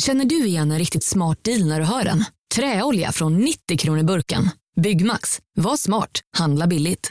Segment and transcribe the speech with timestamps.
[0.00, 2.24] Känner du igen en riktigt smart deal när du hör den?
[2.54, 4.50] Träolja från 90 kronor burken.
[4.80, 5.40] Byggmax.
[5.58, 6.10] Var smart.
[6.38, 7.10] Handla billigt.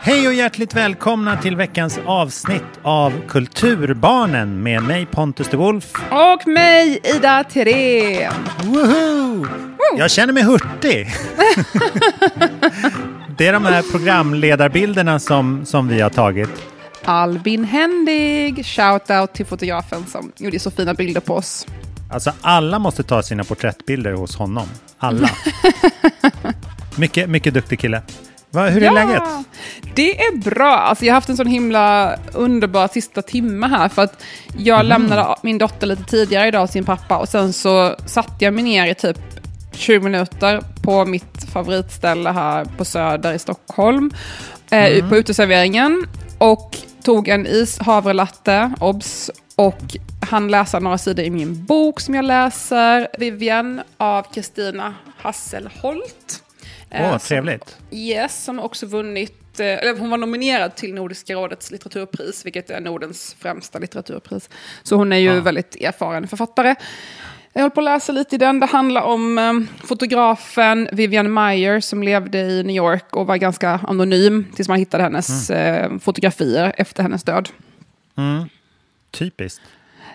[0.00, 5.92] Hej och hjärtligt välkomna till veckans avsnitt av Kulturbarnen med mig Pontus de Wolf.
[6.10, 8.32] Och mig, Ida Thirén.
[8.64, 9.46] Woho!
[9.98, 11.06] Jag känner mig hurtig.
[13.38, 16.71] Det är de här programledarbilderna som, som vi har tagit.
[17.04, 18.66] Albin Händig.
[18.66, 21.66] Shoutout till fotografen som gjorde så fina bilder på oss.
[22.12, 24.66] Alltså alla måste ta sina porträttbilder hos honom.
[24.98, 25.30] Alla.
[26.96, 28.02] mycket, mycket duktig kille.
[28.50, 29.22] Va, hur är Ja, läget?
[29.94, 30.76] Det är bra.
[30.78, 33.88] Alltså, jag har haft en sån himla underbar sista timme här.
[33.88, 34.22] För att
[34.56, 34.88] jag Mhm.
[34.88, 37.16] lämnade min dotter lite tidigare idag sin pappa.
[37.18, 39.18] Och sen så satte jag mig ner i typ
[39.72, 44.10] 20 minuter på mitt favoritställe här på Söder i Stockholm.
[44.70, 45.08] Eh, Mm.
[45.08, 46.06] På uteserveringen.
[46.38, 49.30] Och tog en is havrelatte, obs.
[49.56, 49.96] Och
[50.30, 53.08] han läsa några sidor i min bok som jag läser.
[53.18, 56.42] Vivienne av Kristina Hasselholt.
[56.94, 57.76] Åh, som- trevligt.
[57.90, 62.80] Yes, som också vunnit, eh, eller hon var nominerad till Nordiska rådets litteraturpris, vilket är
[62.80, 64.50] Nordens främsta litteraturpris.
[64.82, 65.40] Så hon är ju Ja.
[65.40, 66.74] väldigt erfaren författare.
[67.54, 68.60] Jag håller på att läsa lite i den.
[68.60, 69.52] Det handlar om eh,
[69.86, 75.02] fotografen Vivian Meyer som levde i New York och var ganska anonym tills man hittade
[75.02, 75.92] hennes Mm.
[75.92, 77.48] eh, fotografier efter hennes död.
[79.10, 79.60] Typiskt.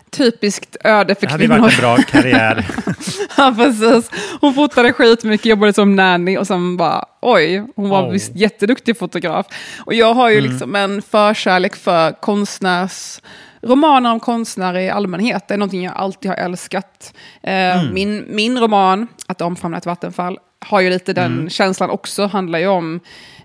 [0.09, 1.59] Typiskt öde för Det hade kvinnor.
[1.61, 2.65] varit en bra karriär.
[3.37, 4.11] Ja, precis.
[4.41, 8.11] Hon fotade skitmycket, jobbade som nanny och sen bara, oj, hon var Oh.
[8.11, 9.45] visst jätteduktig fotograf.
[9.85, 13.19] Och jag har ju liksom en förkärlek för konstnärs...
[13.61, 17.13] Romaner om konstnärer i allmänhet, är någonting jag alltid har älskat.
[17.43, 22.59] Eh, min, min roman, Att omfamna ett vattenfall, har ju lite den känslan också, handlar
[22.59, 22.99] ju om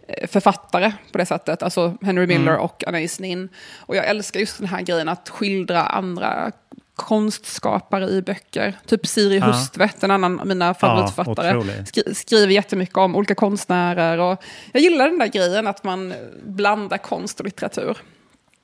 [0.08, 3.48] eh, författare på det sättet, alltså Henry Miller och Anais Nin.
[3.78, 6.52] Och jag älskar just den här grejen att skildra andra
[6.96, 8.78] konstskapare i böcker.
[8.86, 9.46] Typ Siri Ja.
[9.46, 11.56] Hustvedt, en annan av mina favoritförfattare.
[11.56, 11.88] otrolig.
[11.88, 14.18] skri skriver jättemycket om olika konstnärer.
[14.18, 14.42] Och
[14.72, 16.14] jag gillar den där grejen att man
[16.46, 17.98] blandar konst och litteratur.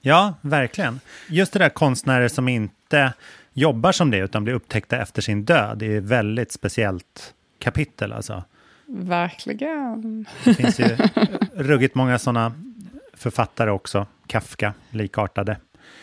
[0.09, 1.01] Ja, verkligen.
[1.29, 3.13] Just det där konstnärer som inte
[3.53, 5.79] jobbar som det utan blir upptäckta efter sin död.
[5.79, 8.45] Det är ett väldigt speciellt kapitel alltså.
[8.87, 10.27] Verkligen.
[10.45, 10.97] Det finns ju
[11.55, 12.53] ruggigt många sådana
[13.15, 14.07] författare också.
[14.27, 15.57] Kafka, likartade.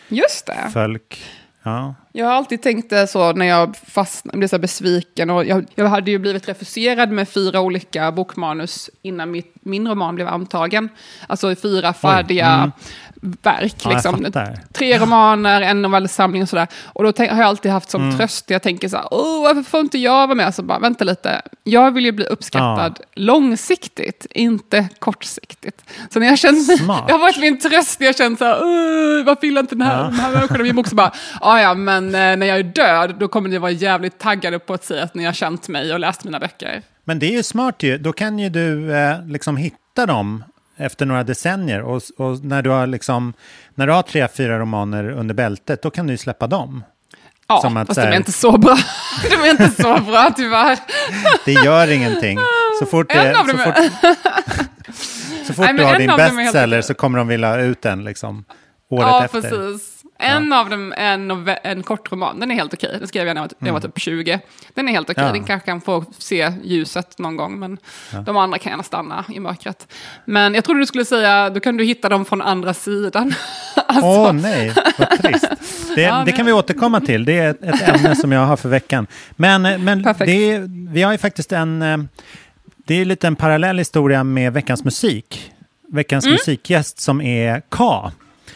[0.09, 0.69] Just det.
[0.73, 1.23] Folk.
[1.63, 5.29] Ja, Jag har alltid tänkt det så när jag fastnade, blev så besviken.
[5.29, 10.15] Och jag, jag hade ju blivit refuserad med fyra olika bokmanus innan mitt, min roman
[10.15, 10.89] blev antagen.
[11.27, 12.71] Alltså fyra färdiga Mm.
[13.41, 13.75] verk.
[13.83, 14.31] Ja, jag liksom.
[14.73, 16.67] Tre romaner, en novellsamling och sådär.
[16.83, 18.17] Och då har jag alltid haft som Mm.
[18.17, 19.07] tröst, jag tänker så här,
[19.43, 20.55] varför får inte jag vara med?
[20.55, 25.83] Så bara, vänta lite, jag vill ju bli uppskattad långsiktigt, inte kortsiktigt.
[26.13, 27.03] Så när jag känner, Smart.
[27.07, 29.97] det har varit min tröst, jag känner så här, "Åh, varför gillar inte den här,
[29.97, 30.03] Ja.
[30.03, 30.87] den här människan min bok?
[30.87, 31.11] Så bara,
[31.41, 34.73] "Ah, ja, men eh, när jag är död, då kommer ni vara jävligt taggade på
[34.73, 36.81] att säga att ni har känt mig och läst mina böcker.
[37.03, 37.97] men det är ju smart ju.
[37.97, 40.44] Då kan ju du eh, liksom hitta dem
[40.77, 41.81] efter några decennier.
[41.81, 43.33] Och, och när, du har liksom,
[43.75, 46.83] när du har tre, fyra romaner under bältet, då kan du ju släppa dem.
[47.47, 48.77] Ja, Som att fast så de här- är inte så bra.
[49.29, 50.79] de är inte så bra tyvärr.
[51.45, 52.38] Det gör ingenting.
[52.79, 53.75] Så fort, En det, av så dem fort,
[55.47, 58.03] så fort Nej, men du har din bestseller så kommer de vilja ha ut den
[58.03, 58.45] liksom,
[58.89, 59.41] året Ja, efter.
[59.41, 59.94] precis.
[60.19, 62.39] En av dem är en, en kort roman.
[62.39, 62.95] Den är helt okej.
[62.99, 64.39] Den skrev jag när jag var, när jag var typ 20.
[64.73, 65.21] Den är helt okej.
[65.23, 65.27] Mm.
[65.35, 65.39] Ja.
[65.39, 67.59] Den kanske kan få se ljuset någon gång.
[67.59, 67.77] Men
[68.25, 69.87] de andra kan gärna stanna i mörkret.
[70.25, 73.33] Men jag trodde du skulle säga, då kan du hitta dem från andra sidan.
[73.87, 75.50] alltså, Åh nej, vad trist.
[75.95, 77.25] Det, Ja, det det- kan vi återkomma till.
[77.25, 79.07] Det är ett, ett ämne som jag har för veckan.
[79.31, 80.59] Men, eh, men det
[80.89, 81.81] vi har ju faktiskt en...
[81.81, 81.97] eh,
[82.88, 85.51] Det är lite en parallell historia med veckans musik.
[85.91, 86.33] Veckans Mm.
[86.33, 88.11] musikgäst som är K.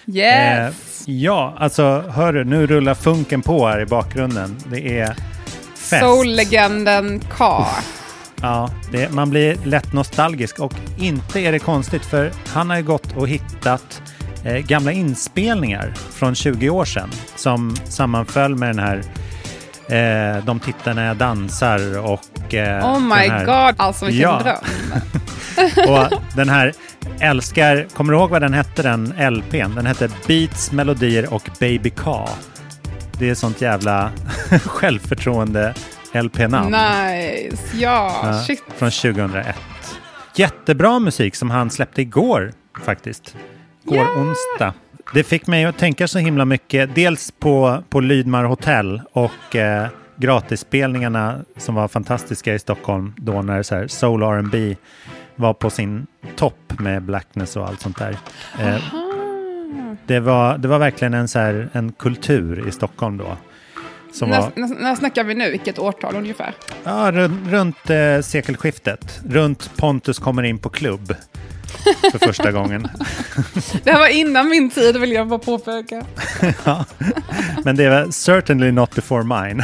[0.05, 1.07] yes!
[1.07, 4.57] Eh, ja, alltså hörru, nu rullar funken på här i bakgrunden.
[4.65, 5.15] Det är
[5.75, 6.03] fest.
[6.03, 7.65] Soul-legenden K.
[8.41, 12.83] Ja, det, man blir lätt nostalgisk och inte är det konstigt för han har ju
[12.83, 14.01] gått och hittat
[14.45, 19.03] eh, gamla inspelningar från 20 år sedan som sammanföll med den här
[19.89, 22.53] eh, De tittar när jag dansar och...
[22.53, 24.39] Eh, Oh my här, god, alltså vilken Ja.
[24.43, 25.01] dröm.
[25.89, 26.73] Och den här
[27.19, 29.75] älskar, kommer du ihåg vad den hette den LPn?
[29.75, 32.29] Den hette Beats, Melodier och Baby K.
[33.19, 34.11] Det är sånt jävla
[34.65, 35.73] självförtroende
[36.13, 36.65] LP-namn.
[36.71, 38.63] Nice, ja, Ja, shit.
[38.77, 39.55] Från 2001.
[40.35, 42.51] Jättebra musik som han släppte igår
[42.85, 43.35] faktiskt.
[43.83, 44.07] Går Ja.
[44.15, 44.73] onsdag.
[45.13, 46.95] Det fick mig att tänka så himla mycket.
[46.95, 53.63] Dels på, på Lydmar hotell och eh, gratisspelningarna som var fantastiska i Stockholm då när
[53.63, 54.75] så här soul R&B
[55.35, 58.17] var på sin topp med Blackness och allt sånt där.
[58.59, 58.83] Eh,
[60.05, 63.37] det, var, det var verkligen en, så här, en kultur i Stockholm då.
[64.13, 65.51] Som var, När, när, när snackar vi nu?
[65.51, 66.53] Vilket årtal ungefär?
[66.83, 69.21] Ja, runt, runt eh, sekelskiftet.
[69.29, 71.15] Runt Pontus kommer in på klubb
[72.11, 72.87] för första gången.
[73.83, 76.05] Det här var innan min tid, vill jag bara påpeka.
[76.65, 76.85] ja.
[77.63, 79.63] Men det var certainly not before mine.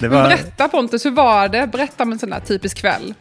[0.00, 1.66] var, berätta Pontus, hur var det?
[1.66, 3.14] Berätta om en sån här typisk kväll.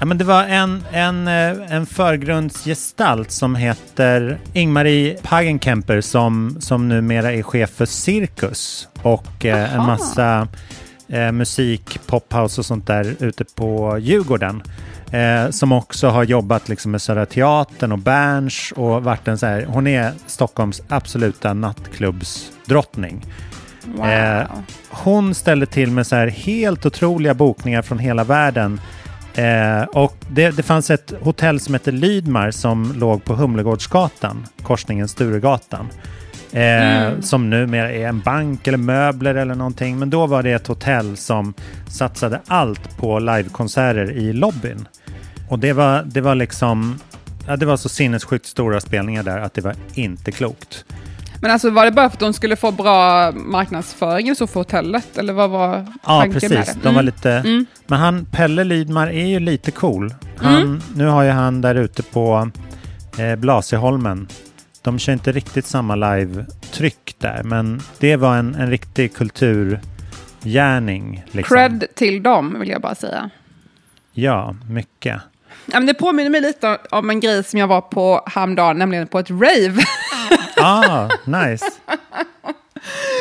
[0.00, 6.88] ja, men det var en, en, eh, en förgrundsgestalt som heter Ingmarie Pagenkemper som, som
[6.88, 10.48] numera är chef för Cirkus och eh, en massa
[11.08, 14.62] eh, musik, pophouse och sånt där ute på Djurgården.
[15.12, 19.46] Eh, som också har jobbat liksom med Södra Teatern och Berns och varit en så
[19.46, 23.26] här, hon är Stockholms absoluta nattklubbsdrottning.
[23.84, 24.06] Wow.
[24.06, 24.42] Eh,
[24.90, 28.80] hon ställde till med så här helt otroliga bokningar från hela världen.
[29.34, 35.08] Eh, och det, det fanns ett hotell som hette Lydmar som låg på Humlegårdsgatan, korsningen
[35.08, 35.88] Sturegatan.
[36.52, 39.98] Eh, Som numera är en bank eller möbler eller någonting.
[39.98, 41.54] Men då var det ett hotell som
[41.88, 44.88] satsade allt på livekonserter i lobbyn.
[45.50, 46.98] Och det var, det var liksom,
[47.46, 50.84] ja, det var så sinnessjukt stora spelningar där att det var inte klokt.
[51.42, 55.18] Men alltså var det bara för att de skulle få bra marknadsföring så för hotellet?
[55.18, 56.74] Eller vad var Ja, tanken med precis.
[56.74, 56.80] det?
[56.82, 57.06] De var Mm.
[57.06, 57.64] lite...
[57.86, 60.14] Men han, Pelle Lydmar är ju lite cool.
[60.36, 62.50] Han, Nu har ju han där ute på
[63.18, 64.28] eh, Blasieholmen.
[64.82, 71.24] De kör inte riktigt samma live-tryck där, men det var en, en riktig kulturgärning.
[71.30, 71.56] Liksom.
[71.56, 73.30] Cred till dem, vill jag bara säga.
[74.12, 75.20] Ja, mycket.
[75.72, 79.18] Men det påminner mig lite om en grej som jag var på häromdagen, nämligen på
[79.18, 79.74] ett rave.
[80.62, 81.66] Ah, nice.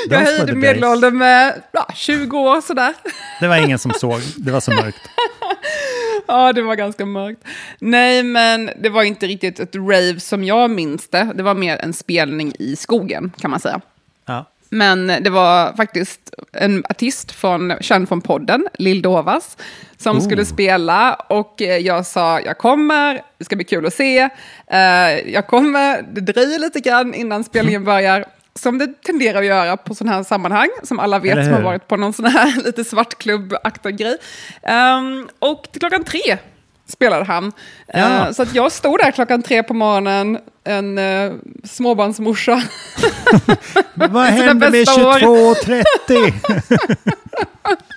[0.10, 2.94] jag höjde medelåldern med ja, 20 år sådär.
[3.40, 4.20] Det var ingen som såg.
[4.38, 5.02] Det var så mörkt.
[6.28, 7.44] Ja, det var ganska mörkt.
[7.80, 11.32] Nej, men det var inte riktigt ett rave som jag minns det.
[11.36, 13.82] Det var mer en spelning i skogen, kan man säga.
[14.26, 14.46] Ja.
[14.70, 19.58] Men det var faktiskt en artist från, känd från podden, Lill Dovas,
[19.98, 20.24] som Oh.
[20.24, 21.14] skulle spela.
[21.14, 24.30] Och jag sa, jag kommer, det ska bli kul att se.
[24.68, 24.80] Eh,
[25.34, 28.26] jag kommer, det dröjer lite grann innan spelningen börjar.
[28.56, 31.88] Som det tenderar att göra på sådana här sammanhang, som alla vet som har varit
[31.88, 34.18] på någon sån här lite svartklubb-aktig grej.
[34.64, 36.38] Ehm, och till klockan tre
[36.90, 37.52] spelade han.
[37.88, 38.28] Ja.
[38.28, 41.34] Eh, så att jag stod där klockan tre på morgonen, en uh,
[41.64, 42.64] småbarnsmorsa.
[43.94, 45.14] Vad hände med bästa år.
[45.20, 46.34] 22.30?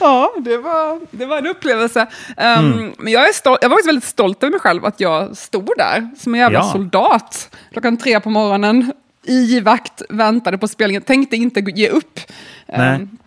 [0.00, 2.06] Ja, det var, det var en upplevelse.
[2.36, 5.36] Um, Men jag, är stolt, jag var faktiskt väldigt stolt över mig själv att jag
[5.36, 6.72] stod där som en jävla Ja.
[6.72, 8.92] soldat klockan tre på morgonen
[9.22, 12.20] i vakt, väntade på spelningen, tänkte inte ge upp.
[12.66, 13.18] Um,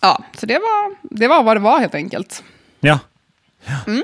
[0.00, 2.42] ja, så det var, det var vad det var helt enkelt.
[2.80, 2.98] Ja.
[3.66, 3.94] Ja.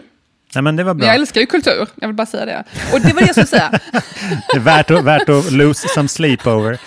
[0.54, 1.06] Nej, men det var bra.
[1.06, 2.64] jag älskar ju kultur, jag vill bara säga det.
[2.92, 3.70] Och det var det jag skulle säga.
[4.52, 6.78] Det är värt att, värt att lose some sleep over.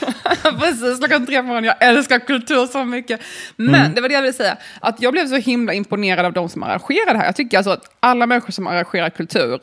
[0.60, 1.64] Precis, klockan tre på morgonen.
[1.80, 3.22] Jag älskar kultur så mycket.
[3.56, 3.94] Men Mm.
[3.94, 4.58] det var det jag ville säga.
[4.80, 7.26] Att jag blev så himla imponerad av de som arrangerar det här.
[7.26, 9.60] Jag tycker alltså att alla människor som arrangerar kultur,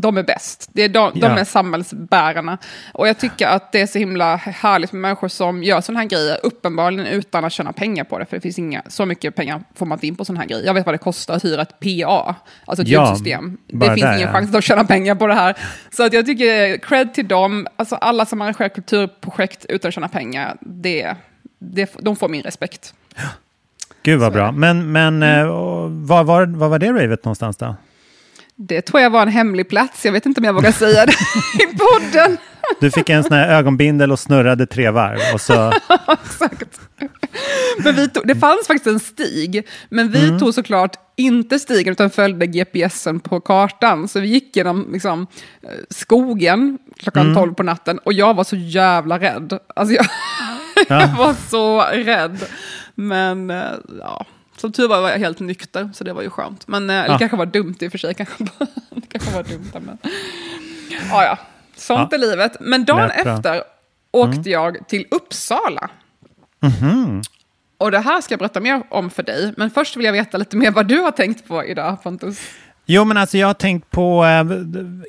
[0.00, 0.70] de är bäst.
[0.72, 1.32] Det är de, de Mm.
[1.34, 1.40] Ja.
[1.40, 2.58] är samhällsbärarna.
[2.94, 6.08] Och jag tycker att det är så himla härligt med människor som gör sådana här
[6.08, 8.26] grejer, uppenbarligen utan att tjäna pengar på det.
[8.26, 10.64] För det finns inga, så mycket pengar får man inte in på sådana här grejer.
[10.66, 13.58] Jag vet vad det kostar att hyra ett PA, alltså ett Ja, ljudsystem.
[13.66, 14.32] Det finns där, ingen ja.
[14.32, 15.56] chans att tjäna pengar på det här.
[15.90, 20.08] Så att jag tycker cred till dem, alltså alla som arrangerar kulturprojekt utan att tjäna
[20.08, 21.14] pengar, det,
[21.58, 22.94] det, de får min respekt.
[24.02, 24.52] Gud vad Så bra.
[24.52, 25.40] Men, men Mm.
[25.40, 25.46] eh,
[25.88, 27.76] vad, var, vad var det ravet någonstans då?
[28.56, 31.12] Det tror jag var en hemlig plats, jag vet inte om jag vågar säga det
[31.62, 32.36] i podden.
[32.80, 35.18] Du fick en sån här ögonbindel och snurrade tre varv.
[35.34, 35.72] Och så,
[36.24, 36.80] Exakt.
[37.84, 42.10] Men vi tog, det fanns faktiskt en stig, men vi tog såklart inte stigen utan
[42.10, 44.08] följde GPSen på kartan.
[44.08, 45.26] Så vi gick genom liksom,
[45.62, 49.58] eh, skogen klockan 12 på natten och jag var så jävla rädd.
[49.76, 50.06] Alltså jag,
[50.88, 52.38] jag var så rädd.
[52.94, 53.62] Men eh,
[54.00, 54.26] ja,
[54.62, 56.68] som tur var var jag helt nykter, så det var ju skönt.
[56.68, 57.18] Men eh, det Ja.
[57.18, 58.14] kanske var dumt i och för sig.
[58.20, 58.44] Kanske,
[58.90, 59.98] det kanske var dumt, men
[61.10, 61.38] ja, ja.
[61.76, 62.16] Sånt Ja.
[62.16, 62.56] är livet.
[62.60, 63.62] Men dagen efter
[64.10, 65.90] åkte jag till Uppsala.
[67.78, 69.54] Och det här ska jag berätta mer om för dig.
[69.56, 72.40] Men först vill jag veta lite mer vad du har tänkt på idag, Pontus.
[72.86, 74.44] Jo, men alltså jag har tänkt på äh,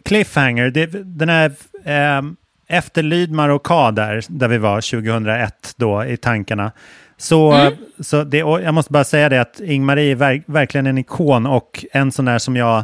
[0.05, 1.51] Cliffhanger, det, den här
[1.85, 2.21] äh,
[2.67, 6.71] efter Lydmar och K där, där vi var 2001 då i tankarna.
[7.17, 7.73] Så, mm.
[7.99, 11.85] så det, jag måste bara säga det att Ingmarie är verk, verkligen en ikon och
[11.91, 12.83] en sån där som jag,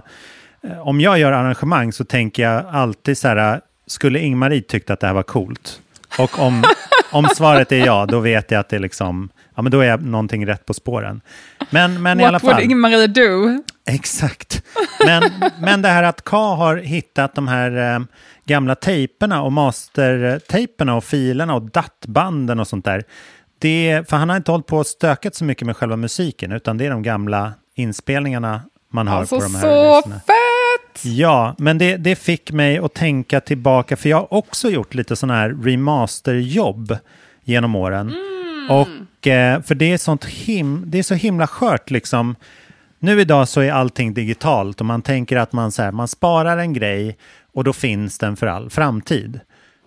[0.63, 4.99] eh, om jag gör arrangemang så tänker jag alltid så här, skulle Ingmarie tyckt att
[4.99, 5.81] det här var coolt?
[6.19, 6.63] Och om,
[7.11, 9.87] om svaret är ja, då vet jag att det är liksom, ja men då är
[9.87, 11.21] jag någonting rätt på spåren.
[11.69, 12.49] Men, men i alla fall.
[12.49, 13.63] What would Ingmarie do?
[13.89, 14.63] Exakt.
[15.05, 15.23] Men,
[15.61, 17.99] men det här att K har hittat de här eh,
[18.45, 23.03] gamla tejperna och mastertejperna och filerna och dattbanden och sånt där.
[23.59, 26.77] Det, för han har inte hållit på och stökat så mycket med själva musiken, utan
[26.77, 28.61] det är de gamla inspelningarna
[28.91, 30.15] man hör alltså, på de här så resorna.
[30.15, 31.05] fett!
[31.05, 35.15] Ja, men det, det fick mig att tänka tillbaka, för jag har också gjort lite
[35.15, 36.97] sådana här remasterjobb
[37.43, 38.09] genom åren.
[38.09, 38.69] Mm.
[38.69, 42.35] Och eh, för det är, sånt him, det är så himla skört liksom.
[42.99, 46.57] Nu idag så är allting digitalt och man tänker att man, så här, man sparar
[46.57, 47.17] en grej
[47.53, 49.39] och då finns den för all framtid.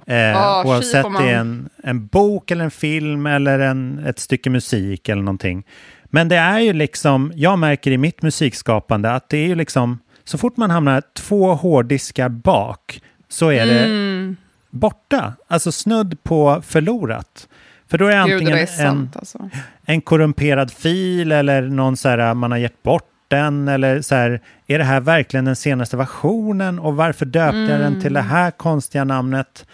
[0.06, 4.50] Eh, oh, oavsett det är en, en bok eller en film eller en, ett stycke
[4.50, 5.64] musik eller någonting.
[6.04, 9.98] Men det är ju liksom, jag märker i mitt musikskapande att det är ju liksom,
[10.24, 14.36] så fort man hamnar två hårddiskar bak så är mm.
[14.70, 15.32] det borta.
[15.48, 17.48] Alltså snudd på förlorat.
[17.88, 19.50] För då är det antingen Gud, det är sant, en, alltså.
[19.84, 23.68] en korrumperad fil eller någon så här, man har gett bort den?
[23.68, 26.78] Eller så här, är det här verkligen den senaste versionen?
[26.78, 27.70] Och varför döpte mm.
[27.70, 28.30] jag den till det mm.
[28.30, 29.66] här konstiga namnet?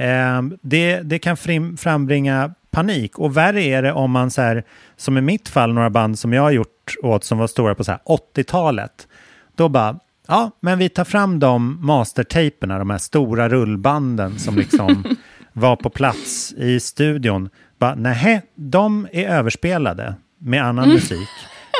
[0.00, 1.36] Eh, det, det kan
[1.76, 3.18] frambringa panik.
[3.18, 4.64] Och värre är det om man, så här,
[4.96, 7.82] som i mitt fall, några band som jag har gjort åt som var stora på
[7.82, 9.08] 80-talet.
[9.56, 15.04] Då bara, ja, men vi tar fram de mastertaperna, de här stora rullbanden som liksom
[15.52, 17.50] var på plats i studion.
[17.78, 21.28] Bara, nej, de är överspelade med annan musik.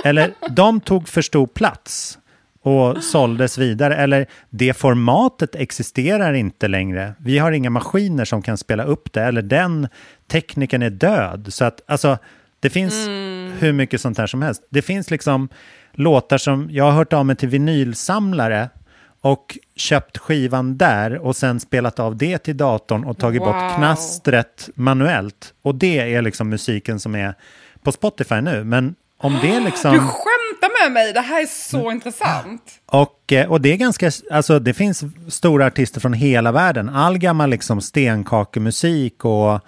[0.04, 2.18] Eller de tog för stor plats
[2.62, 3.96] och såldes vidare.
[3.96, 7.14] Eller det formatet existerar inte längre.
[7.18, 9.22] Vi har inga maskiner som kan spela upp det.
[9.22, 9.88] Eller den
[10.28, 11.46] tekniken är död.
[11.48, 12.18] Så att, alltså,
[12.60, 13.52] det finns mm.
[13.58, 14.62] hur mycket sånt här som helst.
[14.70, 15.48] Det finns liksom
[15.92, 18.68] låtar som, jag har hört av mig till vinylsamlare
[19.20, 23.46] och köpt skivan där och sen spelat av det till datorn och tagit wow.
[23.48, 25.54] bort knastret manuellt.
[25.62, 27.34] Och det är liksom musiken som är
[27.82, 28.64] på Spotify nu.
[28.64, 29.94] Men om det liksom...
[30.60, 31.92] Du skämtar med mig, det här är så mm.
[31.92, 32.62] intressant.
[32.86, 36.88] Och, eh, och det är ganska, alltså det finns stora artister från hela världen.
[36.88, 39.60] All gammal liksom stenkakemusik och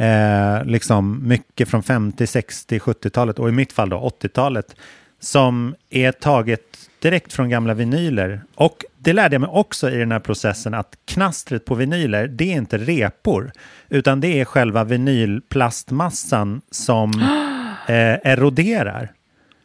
[0.00, 4.76] eh, liksom mycket från 50, 60, 70-talet och i mitt fall då 80-talet
[5.20, 8.40] som är taget direkt från gamla vinyler.
[8.54, 12.52] Och det lärde jag mig också i den här processen att knastret på vinyler, det
[12.52, 13.52] är inte repor,
[13.88, 17.10] utan det är själva vinylplastmassan som
[17.86, 19.12] eh, eroderar.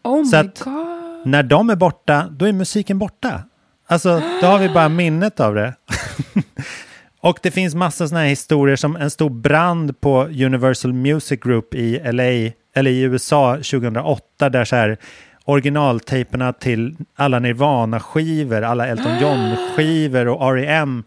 [0.03, 0.73] Oh så att God.
[1.25, 3.43] när de är borta, då är musiken borta.
[3.87, 5.73] Alltså, då har vi bara minnet av det.
[7.21, 11.73] Och det finns massa sådana här historier som en stor brand på Universal Music Group
[11.75, 14.97] i LA, eller i USA 2008 där så här
[15.45, 21.03] originaltejperna till alla Nirvana-skivor, alla Elton John-skivor och R.E.M.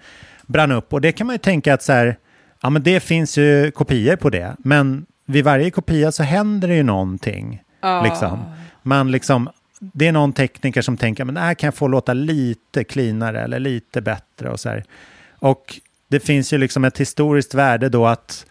[0.47, 0.93] brann upp.
[0.93, 2.17] Och det kan man ju tänka att så här,
[2.63, 4.57] ja men det finns ju kopior på det.
[4.59, 7.63] Men vid varje kopia så händer det ju någonting.
[7.83, 8.05] Oh.
[8.05, 8.39] Liksom.
[8.87, 9.49] Man liksom,
[9.81, 13.41] det är någon tekniker som tänker att det här kan jag få låta lite cleanare
[13.41, 14.85] eller lite bättre och så här.
[15.31, 18.47] Och det finns ju liksom ett historiskt värde då att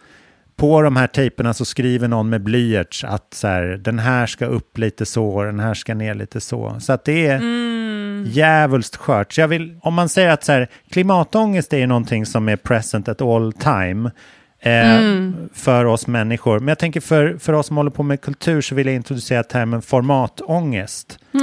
[0.56, 4.46] på de här tejperna så skriver någon med blyerts att så här, den här ska
[4.46, 6.76] upp lite så och den här ska ner lite så.
[6.80, 8.24] Så att det är mm.
[8.28, 9.32] jävulst skört.
[9.32, 12.56] Så jag vill, om man säger att så här, klimatångest är ju någonting som är
[12.56, 14.10] present at all time
[14.64, 15.48] eh, mm.
[15.54, 16.58] för oss människor.
[16.58, 19.42] Men jag tänker för, för oss som håller på med kultur så vill jag introducera
[19.42, 21.18] termen formatångest.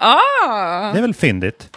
[0.00, 0.92] ah.
[0.92, 1.68] Det är väl fyndigt.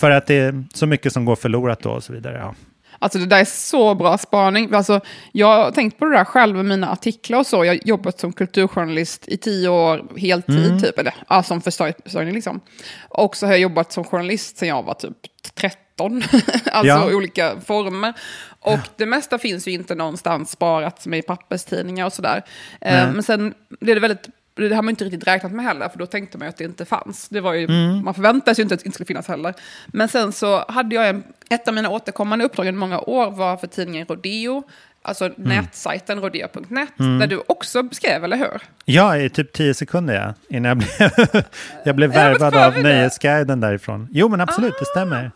[0.00, 2.38] För att det är så mycket som går förlorat då och så vidare.
[2.38, 2.54] Ja.
[2.98, 4.74] Alltså det där är så bra spaning.
[4.74, 5.00] Alltså,
[5.32, 7.64] jag har tänkt på det där själv med mina artiklar och så.
[7.64, 10.80] Jag har jobbat som kulturjournalist i tio år, heltid mm.
[10.80, 10.98] typ.
[10.98, 12.60] Eller ja, som försörjning liksom.
[13.08, 15.16] Och så har jag jobbat som journalist sedan jag var typ
[15.54, 15.83] 13.
[16.72, 17.14] alltså ja.
[17.14, 18.14] olika former.
[18.60, 18.82] Och ja.
[18.96, 22.42] det mesta finns ju inte någonstans sparat som i papperstidningar och sådär.
[22.80, 25.98] Eh, men sen blev det väldigt det har man inte riktigt räknat med heller, för
[25.98, 27.28] då tänkte man ju att det inte fanns.
[27.28, 28.04] Det var ju, mm.
[28.04, 29.54] Man förväntade sig ju inte att det inte skulle finnas heller.
[29.86, 33.56] Men sen så hade jag en, ett av mina återkommande uppdrag i många år var
[33.56, 34.62] för tidningen Rodeo,
[35.02, 35.34] alltså mm.
[35.42, 37.18] nätsajten rodeo.net, mm.
[37.18, 38.62] där du också skrev, eller hur?
[38.84, 41.44] Ja, i typ tio sekunder ja, innan jag blev,
[41.84, 44.08] jag blev värvad av Nöjesguiden därifrån.
[44.12, 44.78] Jo, men absolut, ah.
[44.78, 45.30] det stämmer.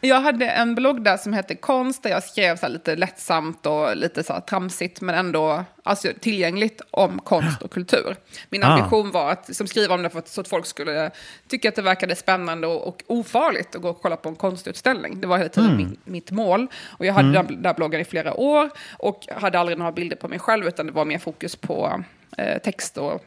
[0.00, 3.96] Jag hade en blogg där som hette Konst, där jag skrev så lite lättsamt och
[3.96, 8.16] lite så tramsigt, men ändå alltså, tillgängligt om konst och kultur.
[8.48, 8.66] Min ah.
[8.66, 11.10] ambition var att som skriva om det för att, så att folk skulle
[11.48, 15.20] tycka att det verkade spännande och, och ofarligt att gå och kolla på en konstutställning.
[15.20, 15.76] Det var hela tiden mm.
[15.76, 16.66] min, mitt mål.
[16.86, 17.46] Och jag hade mm.
[17.46, 20.86] den där bloggen i flera år och hade aldrig några bilder på mig själv, utan
[20.86, 22.04] det var mer fokus på
[22.38, 23.24] eh, text och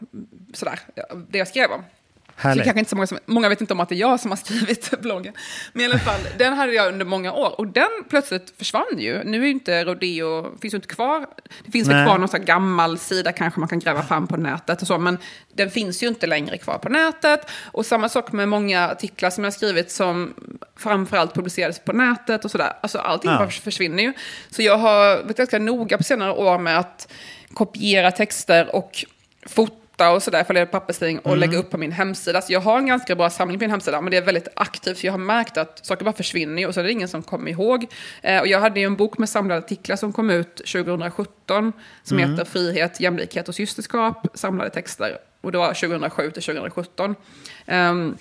[0.54, 0.80] sådär,
[1.30, 1.84] det jag skrev om.
[2.42, 4.32] Så kanske inte så många, som, många vet inte om att det är jag som
[4.32, 5.34] har skrivit bloggen.
[5.74, 7.60] Men i alla fall, den hade jag under många år.
[7.60, 9.24] Och den plötsligt försvann ju.
[9.24, 11.26] Nu är ju inte Rodeo, finns ju inte kvar.
[11.66, 11.98] Det finns Nej.
[11.98, 14.98] väl kvar någon sån gammal sida kanske man kan gräva fram på nätet och så.
[14.98, 15.18] Men
[15.54, 17.52] den finns ju inte längre kvar på nätet.
[17.66, 20.34] Och samma sak med många artiklar som jag har skrivit som
[20.76, 22.74] framförallt publicerades på nätet och sådär.
[22.82, 23.38] Alltså allting ja.
[23.38, 24.14] bara försvinner ju.
[24.50, 27.12] Så jag har varit ganska noga på senare år med att
[27.54, 29.06] kopiera texter och
[29.46, 31.40] fota fota och sådär, följa papperstidning och mm.
[31.40, 32.42] lägga upp på min hemsida.
[32.42, 35.00] Så jag har en ganska bra samling på min hemsida, men det är väldigt aktivt.
[35.00, 37.52] För jag har märkt att saker bara försvinner och så är det ingen som kommer
[37.52, 37.86] ihåg.
[38.22, 42.18] Eh, och jag hade ju en bok med samlade artiklar som kom ut 2017 som
[42.18, 42.32] mm.
[42.32, 45.18] heter Frihet, jämlikhet och systerskap, samlade texter.
[45.42, 47.16] Och det var 2007 till 2017.
[47.68, 48.18] Um,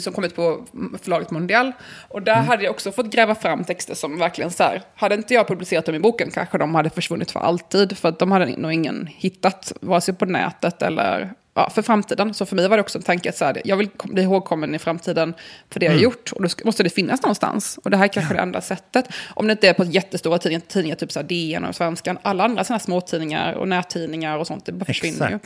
[0.00, 0.64] som kom ut på
[1.02, 1.72] förlaget Mondial.
[2.08, 2.46] Och där mm.
[2.48, 5.86] hade jag också fått gräva fram texter som verkligen så här, hade inte jag publicerat
[5.86, 7.98] dem i boken kanske de hade försvunnit för alltid.
[7.98, 12.34] För att de hade nog ingen hittat, vare sig på nätet eller ja, för framtiden.
[12.34, 14.74] Så för mig var det också en tanke att så här, jag vill bli ihågkommen
[14.74, 15.34] i framtiden
[15.70, 16.04] för det jag har mm.
[16.04, 16.32] gjort.
[16.32, 17.78] Och då måste det finnas någonstans.
[17.84, 18.36] Och det här är kanske ja.
[18.36, 19.08] det enda sättet.
[19.34, 22.18] Om det inte är på jättestora tidningar, tidningar typ så här DN och Svenskan.
[22.22, 25.32] Alla andra sådana småtidningar och nättidningar och sånt, det bara försvinner Exakt.
[25.32, 25.38] ju.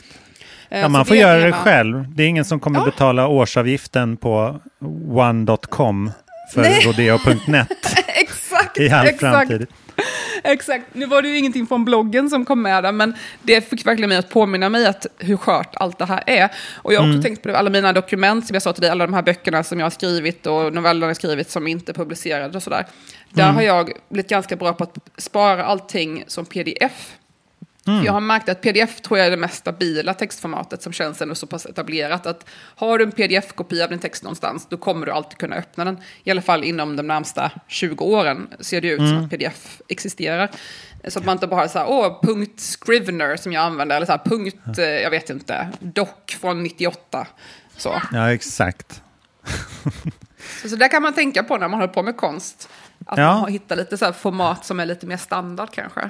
[0.69, 2.15] Eh, ja, man får göra det själv.
[2.15, 2.85] Det är ingen som kommer ja.
[2.85, 4.59] betala årsavgiften på
[5.09, 6.11] one.com
[6.53, 7.67] för rodeo.net
[8.07, 9.19] exakt, i all exakt.
[9.19, 9.67] framtid.
[10.43, 10.85] Exakt.
[10.93, 14.09] Nu var det ju ingenting från bloggen som kom med där, men det fick verkligen
[14.09, 16.49] mig att påminna mig att hur skört allt det här är.
[16.75, 17.23] Och jag har också mm.
[17.23, 19.79] tänkt på alla mina dokument, som jag sa till dig, alla de här böckerna som
[19.79, 22.85] jag har skrivit och novellerna jag skrivit som inte är publicerade och sådär.
[23.29, 23.55] Där mm.
[23.55, 27.11] har jag blivit ganska bra på att spara allting som pdf.
[27.87, 28.05] Mm.
[28.05, 31.35] Jag har märkt att pdf tror jag är det mest stabila textformatet som känns ändå
[31.35, 32.25] så pass etablerat.
[32.25, 35.85] Att har du en pdf-kopia av din text någonstans, då kommer du alltid kunna öppna
[35.85, 35.97] den.
[36.23, 39.11] I alla fall inom de närmsta 20 åren ser det ut mm.
[39.11, 40.49] som att pdf existerar.
[41.07, 44.11] Så att man inte bara så här, åh, punkt Scrivener som jag använder, eller så
[44.11, 47.27] här, punkt, eh, jag vet inte, doc från 98.
[47.77, 48.01] Så.
[48.11, 49.01] Ja, exakt.
[50.61, 52.69] så, så där kan man tänka på när man håller på med konst.
[53.05, 53.39] Att ja.
[53.39, 56.09] man hittar lite så format som är lite mer standard kanske.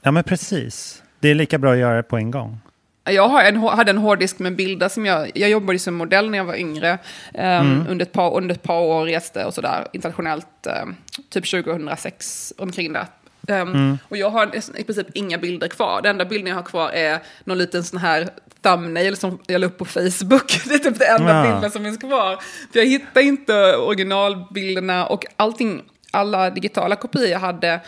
[0.00, 1.02] Ja, men precis.
[1.22, 2.58] Det är lika bra att göra det på en gång.
[3.04, 5.30] Jag har en, hade en hårddisk med bilder som jag...
[5.34, 6.98] Jag jobbade som modell när jag var yngre.
[7.34, 7.86] Um, mm.
[7.88, 10.66] under, ett par, under ett par år reste och sådär internationellt.
[10.82, 10.96] Um,
[11.30, 13.06] typ 2006, omkring det.
[13.48, 13.98] Um, mm.
[14.08, 14.46] Och jag har
[14.78, 16.02] i princip inga bilder kvar.
[16.02, 18.28] Den enda bilden jag har kvar är någon liten sån här
[18.62, 20.60] thumbnail som jag la upp på Facebook.
[20.68, 21.52] Det är typ det enda ja.
[21.52, 22.36] bilden som finns kvar.
[22.72, 27.80] För jag hittar inte originalbilderna och allting, alla digitala kopior jag hade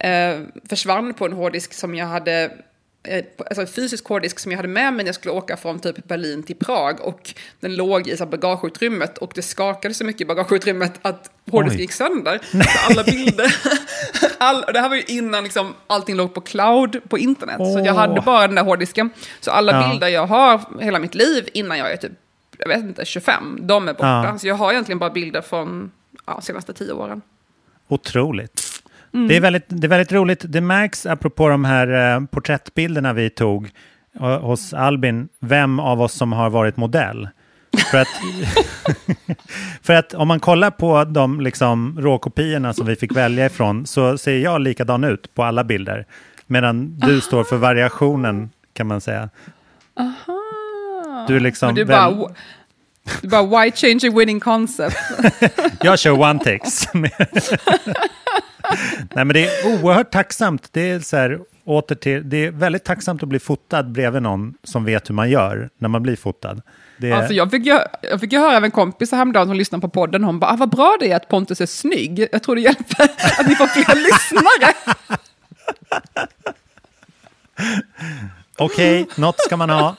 [0.00, 2.50] eh, försvann på en hårddisk som jag hade
[3.36, 6.08] alltså en fysisk hårddisk som jag hade med mig när jag skulle åka från typ
[6.08, 7.00] Berlin till Prag.
[7.00, 11.80] Och den låg i så bagageutrymmet och det skakade så mycket i bagageutrymmet att hårddisken
[11.80, 12.40] gick sönder.
[12.50, 13.56] Så alla bilder,
[14.38, 17.60] all, det här var ju innan liksom allting låg på cloud på internet.
[17.60, 17.72] Oh.
[17.72, 19.10] Så jag hade bara den där hårddisken.
[19.40, 19.88] Så alla ja.
[19.88, 22.12] bilder jag har hela mitt liv innan jag är typ,
[22.58, 24.24] jag vet inte, 25, de är borta.
[24.32, 24.38] Ja.
[24.38, 25.90] Så jag har egentligen bara bilder från
[26.26, 27.22] ja, senaste tio åren.
[27.88, 28.61] Otroligt.
[29.14, 29.28] Mm.
[29.28, 30.44] Det, är väldigt, det är väldigt roligt.
[30.48, 33.70] Det märks, apropå de här eh, porträttbilderna vi tog
[34.20, 37.28] eh, hos Albin, vem av oss som har varit modell.
[37.90, 38.08] För att,
[39.82, 44.18] för att om man kollar på de liksom, råkopiorna som vi fick välja ifrån så
[44.18, 46.06] ser jag likadan ut på alla bilder.
[46.46, 47.20] Medan du Aha.
[47.20, 49.28] står för variationen kan man säga.
[49.96, 51.24] Aha.
[51.28, 51.74] Du är liksom...
[51.74, 52.28] du bara.
[53.22, 54.96] du bara, why change a winning concept?
[55.80, 56.88] jag kör one takes.
[59.14, 60.68] Nej, men det är oerhört tacksamt.
[60.72, 64.54] Det är, så här, åter till, det är väldigt tacksamt att bli fotad bredvid någon
[64.64, 66.62] som vet hur man gör när man blir fotad.
[66.96, 67.12] Det...
[67.12, 69.88] Alltså jag, fick ju, jag fick ju höra av en kompis häromdagen som lyssnar på
[69.88, 72.28] podden, hon bara, ah, vad bra det är att Pontus är snygg.
[72.32, 73.04] Jag tror det hjälper
[73.38, 74.74] att ni får fler lyssnare.
[78.58, 79.96] Okej, okay, något ska man ha.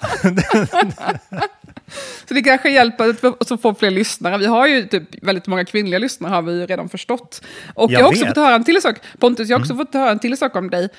[2.28, 4.38] Så det kanske hjälper att få fler lyssnare.
[4.38, 7.42] Vi har ju typ väldigt många kvinnliga lyssnare har vi redan förstått.
[7.74, 8.96] Och jag, jag har också fått höra en till sak.
[9.20, 9.86] Pontus, jag har också mm.
[9.86, 10.90] fått höra en till sak om dig.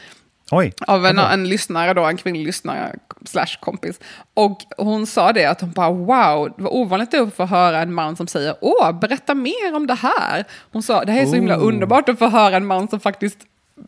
[0.51, 4.01] Oj, av en, en lyssnare då, en kvinnlig lyssnare slash kompis.
[4.35, 7.95] Och hon sa det att hon bara wow, det var ovanligt att få höra en
[7.95, 10.45] man som säger åh, berätta mer om det här.
[10.73, 13.39] Hon sa det här är så himla underbart att få höra en man som faktiskt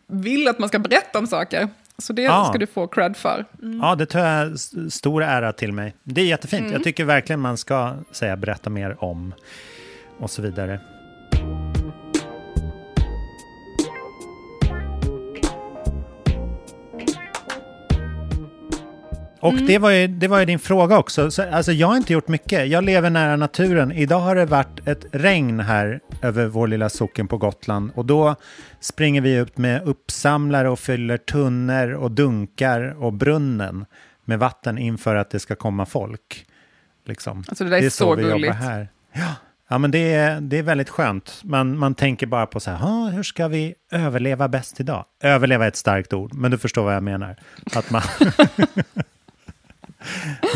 [0.07, 1.69] vill att man ska berätta om saker.
[2.01, 2.45] Så det ja.
[2.45, 3.45] ska du få cred för.
[3.61, 3.79] Mm.
[3.79, 4.59] Ja, det tar jag
[4.91, 5.95] stor ära till mig.
[6.03, 6.61] Det är jättefint.
[6.61, 6.73] Mm.
[6.73, 9.33] Jag tycker verkligen man ska säga berätta mer om
[10.19, 10.79] och så vidare.
[19.47, 21.31] Och det, var ju, det var ju din fråga också.
[21.31, 22.67] Så, alltså, jag har inte gjort mycket.
[22.67, 23.91] Jag lever nära naturen.
[23.91, 27.91] Idag har det varit ett regn här över vår lilla socken på Gotland.
[27.95, 28.35] Och då
[28.79, 33.85] springer vi ut med uppsamlare och fyller tunnor och dunkar och brunnen
[34.25, 36.45] med vatten inför att det ska komma folk.
[37.05, 37.43] Liksom.
[37.47, 38.55] Alltså det där är så vi jobbar gulligt.
[38.55, 38.87] här.
[39.13, 39.35] Ja.
[39.69, 41.41] Ja, men det är, det är väldigt skönt.
[41.43, 45.05] Man, man tänker bara på så här, "Ha, hur ska vi överleva bäst idag?
[45.23, 47.35] Överleva är ett starkt ord, men du förstår vad jag menar.
[47.75, 48.01] Att man,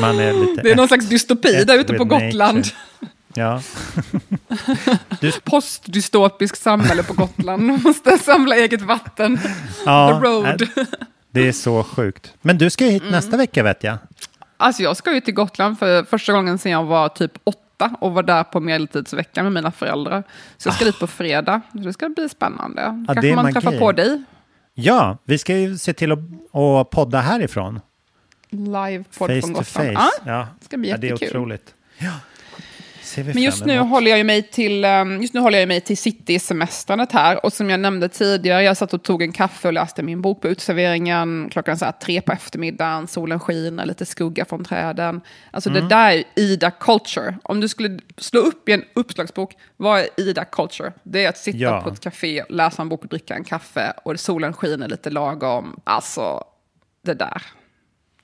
[0.02, 0.62] man är lite...
[0.62, 2.58] Det är någon slags dystopi där ute på Gotland.
[2.58, 2.76] nature.
[3.34, 3.62] Ja,
[5.44, 7.64] Postdystopiskt samhälle på Gotland.
[7.64, 9.40] Man måste samla eget vatten.
[9.86, 10.62] ja The road.
[10.62, 10.84] äh,
[11.32, 12.34] det är så sjukt.
[12.42, 13.98] Men du ska ju hit nästa vecka vet jag.
[14.58, 18.12] Alltså jag ska ju till Gotland för första gången sedan jag var typ åtta och
[18.12, 20.24] var där på medeltidsvecka med mina föräldrar.
[20.58, 21.62] Så jag ska dit på fredag.
[21.72, 22.82] Det ska bli spännande.
[22.82, 23.54] Det Kanske man magi.
[23.54, 24.24] träffar på dig.
[24.74, 26.20] Ja, vi ska ju se till att,
[26.54, 27.80] att podda härifrån.
[28.52, 29.66] Live-podd från Gotland.
[29.68, 29.92] face.
[29.94, 31.38] Ja, Ja, ska bli ja, det är jättekul.
[31.38, 31.74] otroligt.
[31.98, 32.12] Ja.
[33.18, 35.98] Men just nu, håller jag ju mig till, um, just nu håller jag mig till
[35.98, 37.46] city-semestrandet här.
[37.46, 40.42] Och som jag nämnde tidigare, jag satt och tog en kaffe och läste min bok
[40.42, 45.22] på uteserveringen klockan så här tre på eftermiddagen, solen skiner, lite skugga från träden.
[45.52, 45.82] Alltså Mm.
[45.84, 47.36] det där är Ida Culture.
[47.44, 50.94] Om du skulle slå upp i en uppslagsbok, vad är Ida Culture?
[51.04, 51.82] Det är att sitta Ja.
[51.82, 55.80] på ett café, läsa en bok och dricka en kaffe och solen skiner lite lagom.
[55.84, 56.44] Alltså,
[57.06, 57.42] det där.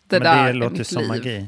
[0.07, 1.07] Det Men där det är låter mitt som liv.
[1.09, 1.47] magi.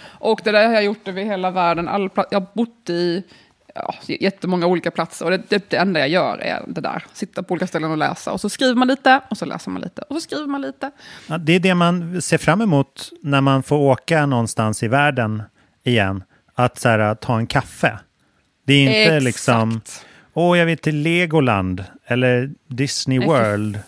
[0.00, 1.88] Och det där har jag gjort över hela världen.
[1.88, 3.22] All jag har bott i
[3.74, 7.04] ja, jättemånga olika platser och det, det, det enda jag gör är det där.
[7.12, 8.32] Sitta på olika ställen och läsa.
[8.32, 10.90] Och så skriver man lite och så läser man lite och så skriver man lite.
[11.26, 15.42] Ja, det är det man ser fram emot när man får åka någonstans i världen
[15.84, 16.22] igen.
[16.54, 17.98] Att så här, ta en kaffe.
[18.66, 19.24] Det är inte Exakt.
[19.24, 19.80] liksom,
[20.34, 23.78] åh jag vill till Legoland eller Disney World.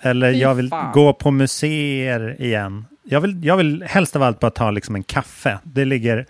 [0.00, 2.84] Eller jag vill gå på museer igen.
[3.12, 5.58] Jag vill, jag vill helst av allt bara ta liksom en kaffe.
[5.62, 6.26] Det ligger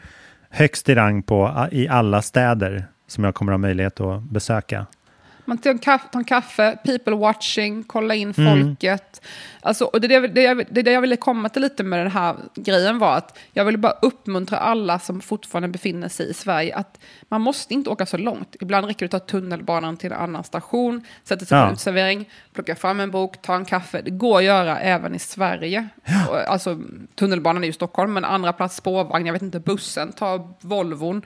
[0.51, 4.87] högst i rang på i alla städer som jag kommer ha möjlighet att besöka.
[5.51, 8.67] Man tar en kaffe, tar en kaffe people watching, kolla in Mm.
[8.67, 9.23] folket.
[9.61, 12.11] Alltså, och det, det, det, jag- det, det jag ville komma till lite med den
[12.11, 16.75] här grejen var att jag ville bara uppmuntra alla som fortfarande befinner sig i Sverige
[16.77, 18.57] att man måste inte åka så långt.
[18.61, 21.67] Ibland räcker det att ta tunnelbanan till en annan station, sätta sig på Ja.
[21.67, 24.01] en uteservering, plocka fram en bok, ta en kaffe.
[24.03, 25.89] Det går att göra även i Sverige.
[26.29, 26.79] Och, Alltså,
[27.15, 31.23] tunnelbanan är ju Stockholm, men andra plats spårvagn, jag vet inte, bussen, ta Volvon,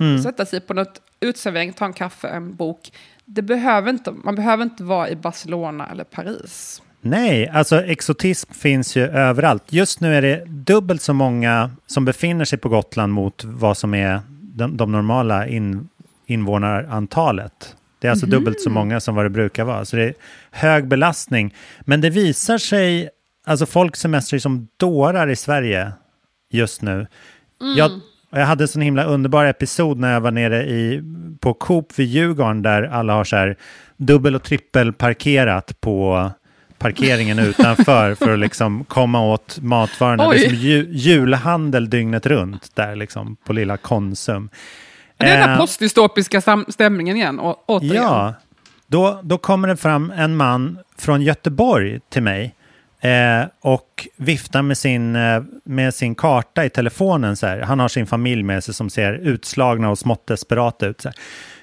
[0.00, 0.22] Mm.
[0.22, 2.92] sätta sig på något uteservering, ta en kaffe, en bok.
[3.24, 6.82] Det behöver inte, man behöver inte vara i Barcelona eller Paris.
[7.00, 9.62] Nej, alltså exotism finns ju överallt.
[9.68, 13.94] Just nu är det dubbelt så många som befinner sig på Gotland mot vad som
[13.94, 15.88] är de, de normala in,
[16.26, 17.76] invånarantalet.
[17.98, 19.84] Det är alltså dubbelt så många som vad det brukar vara.
[19.84, 20.14] Så det är
[20.50, 21.54] hög belastning.
[21.80, 23.08] Men det visar sig,
[23.46, 25.92] alltså folk semestrar som dårar i Sverige
[26.50, 27.06] just nu.
[27.76, 27.90] Jag,
[28.34, 31.02] och jag hade en sån himla underbar episod när jag var nere i,
[31.40, 33.56] på Coop vid Djurgården där alla har så här
[33.96, 36.30] dubbel och trippel parkerat på
[36.78, 40.28] parkeringen utanför för att liksom komma åt matvarorna.
[40.28, 40.48] Det är Oj.
[40.48, 44.48] som ju, julhandel dygnet runt där liksom på lilla Konsum.
[45.16, 48.02] Det är den Eh, där postdystopiska stämningen igen, å- återigen.
[48.02, 48.34] Ja,
[48.86, 52.54] då, då kommer det fram en man från Göteborg till mig
[53.04, 57.36] eh, och viftar med sin, eh, med sin karta i telefonen.
[57.36, 57.60] Så här.
[57.60, 61.00] Han har sin familj med sig som ser utslagna och smått desperata ut.
[61.00, 61.16] Så här.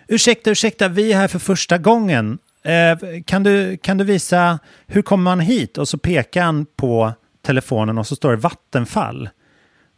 [0.08, 2.38] Ursäkta, ursäkta, vi är här för första gången.
[2.63, 5.77] Eh, kan, du, kan du visa hur kommer man hit?
[5.77, 7.13] Och så pekar han på
[7.45, 9.30] telefonen och så står det Vattenfall.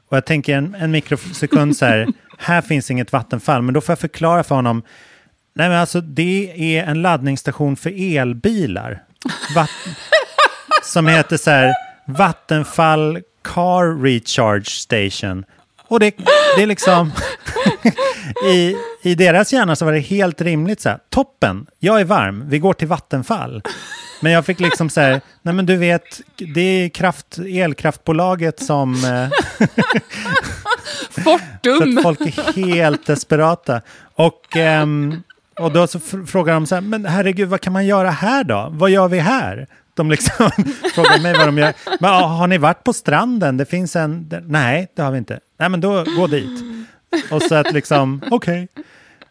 [0.10, 3.92] Och jag tänker en, en mikrosekund så här, här finns inget vattenfall, men då får
[3.92, 4.84] jag förklara för honom,
[5.54, 9.04] nej men alltså det är en laddningsstation för elbilar.
[9.56, 9.70] Vatt,
[10.84, 11.74] som heter så här,
[12.08, 15.46] Vattenfall Car Recharge Station.
[15.88, 16.16] Och det,
[16.56, 17.12] det är liksom,
[18.46, 22.50] i, i deras hjärna så var det helt rimligt så här, toppen, jag är varm,
[22.50, 23.62] vi går till Vattenfall.
[24.22, 28.94] Men jag fick liksom så här, nej men du vet, det är kraft, elkraftbolaget som...
[28.94, 29.68] Eh,
[31.10, 31.98] så Fortum!
[31.98, 33.82] att folk är helt desperata.
[34.16, 35.24] Och, ehm,
[35.60, 38.44] och då så fr- frågar de så här, men herregud, vad kan man göra här
[38.44, 38.68] då?
[38.72, 39.68] Vad gör vi här?
[39.96, 40.50] De liksom
[40.96, 41.74] frågar mig vad de gör.
[42.00, 43.58] Men, ah, har ni varit på stranden?
[43.58, 44.30] Det finns en...
[44.30, 45.40] där- Nej, det har vi inte.
[45.60, 46.64] Nej, men då gå dit.
[47.32, 48.68] Och så att liksom, okej.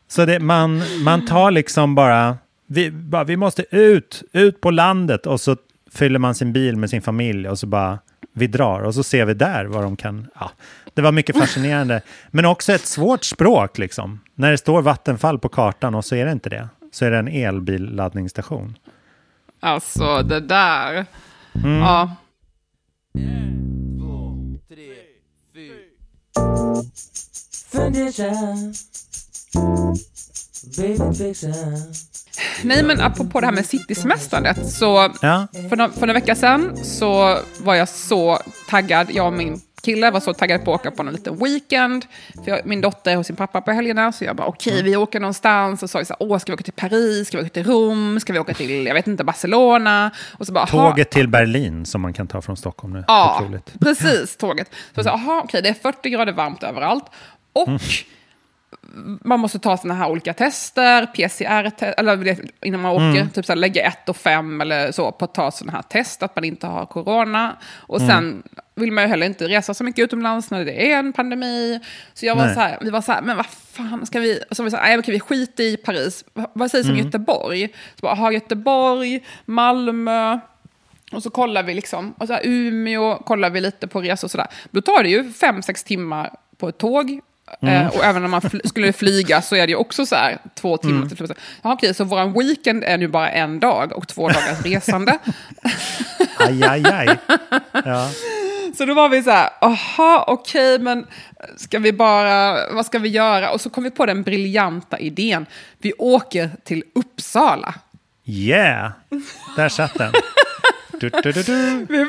[0.09, 5.27] Så det, man, man tar liksom bara vi, bara, vi måste ut, ut på landet
[5.27, 5.57] och så
[5.93, 7.99] fyller man sin bil med sin familj och så bara,
[8.35, 10.51] vi drar och så ser vi där vad de kan, ja.
[10.95, 12.01] Det var mycket fascinerande.
[12.31, 14.21] Men också ett svårt språk liksom.
[14.35, 16.69] När det står Vattenfall på kartan och så är det inte det.
[16.93, 18.79] Så är det en elbilladdningsstation.
[19.63, 21.07] Alltså det där.
[21.55, 21.79] Mm.
[21.79, 22.17] Ja.
[23.15, 24.95] En, två, tre,
[25.55, 25.75] fyra.
[32.63, 35.47] Nej, men apropå det här med citysemestrandet, så ja.
[35.69, 40.11] för, några, för några veckor sedan så var jag så taggad, jag och min kille
[40.11, 42.07] var så taggade på att åka på en liten weekend.
[42.45, 44.97] För jag, min dotter är hos sin pappa på helgerna, så jag bara okej, vi
[44.97, 45.83] åker någonstans.
[45.83, 47.65] Och så sa så här, åh, ska vi åka till Paris, ska vi åka till
[47.65, 50.11] Rom, ska vi åka till, jag vet inte, Barcelona?
[50.39, 50.67] Och så bara.
[50.67, 53.05] Tåget till Berlin som man kan ta från Stockholm nu.
[53.09, 53.73] Ja, Otroligt.
[53.81, 54.69] precis, tåget.
[54.73, 57.05] Så jag sa, aha, okej, det är 40 grader varmt överallt.
[57.53, 57.69] Och
[59.25, 63.53] man måste ta såna här olika tester, PCR, eller det- innan man åker, typ så
[63.53, 66.45] här, lägga ett och fem eller så på att ta sådana här test, att man
[66.45, 67.57] inte har corona.
[67.77, 68.43] Och sen
[68.75, 71.81] vill man ju heller inte resa så mycket utomlands när det är en pandemi.
[72.15, 72.55] Så jag var Nej.
[72.55, 74.41] så här, vi var så här, men vad fan ska vi...
[74.51, 76.25] Så vi här, nej, okej, vi skiter i Paris.
[76.53, 77.69] Vad- sägs om Göteborg?
[77.95, 80.39] Så bara, aha, Göteborg, Malmö,
[81.13, 84.31] och så kollar vi liksom, och så här, Umeå kollar vi lite på resor och
[84.31, 84.47] sådär.
[84.71, 87.21] Då tar det ju fem, sex timmar på ett tåg.
[87.63, 90.39] Eh, och även om man fl- skulle flyga så är det ju också så här
[90.55, 91.37] två timmar till slutet.
[91.63, 95.19] Ja, okej, så våran weekend är nu bara en dag och två dagars resande.
[96.39, 97.19] Aj, aj, aj.
[97.85, 98.11] Ja.
[98.79, 101.07] Så då var vi så här, aha, okej, men
[101.57, 103.51] ska vi bara, vad ska vi göra?
[103.51, 105.47] Och så kom vi på den briljanta idén,
[105.79, 107.75] vi åker till Uppsala.
[108.25, 108.93] Yeah,
[109.57, 110.13] där satt den.
[111.01, 111.87] Du, du, du, du.
[111.89, 112.07] Vi,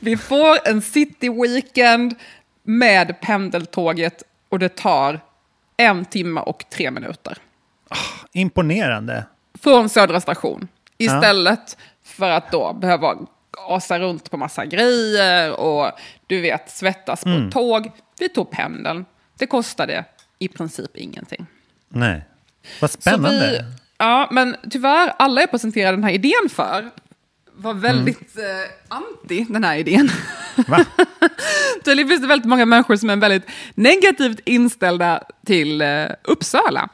[0.00, 2.14] vi får en city weekend
[2.62, 4.22] med pendeltåget
[4.54, 5.20] och det tar
[5.76, 7.38] en timme och tre minuter.
[8.32, 9.26] Imponerande.
[9.62, 10.68] Från Södra station.
[10.98, 13.16] Istället för att då behöva
[13.68, 15.90] asa runt på massa grejer och
[16.26, 17.90] du vet svettas på ett tåg.
[18.18, 19.04] Vi tog pendeln.
[19.38, 20.04] Det kostade
[20.38, 21.46] i princip ingenting.
[21.88, 22.24] Nej.
[22.80, 23.50] Vad spännande.
[23.50, 23.60] vi,
[23.98, 26.90] ja, men tyvärr, alla jag presenterade den här idén för
[27.56, 28.44] var väldigt eh,
[28.96, 30.08] anti den här idén.
[30.68, 30.84] Va?
[31.84, 36.88] Tydligen finns det väldigt många människor som är väldigt negativt inställda till eh, Uppsala.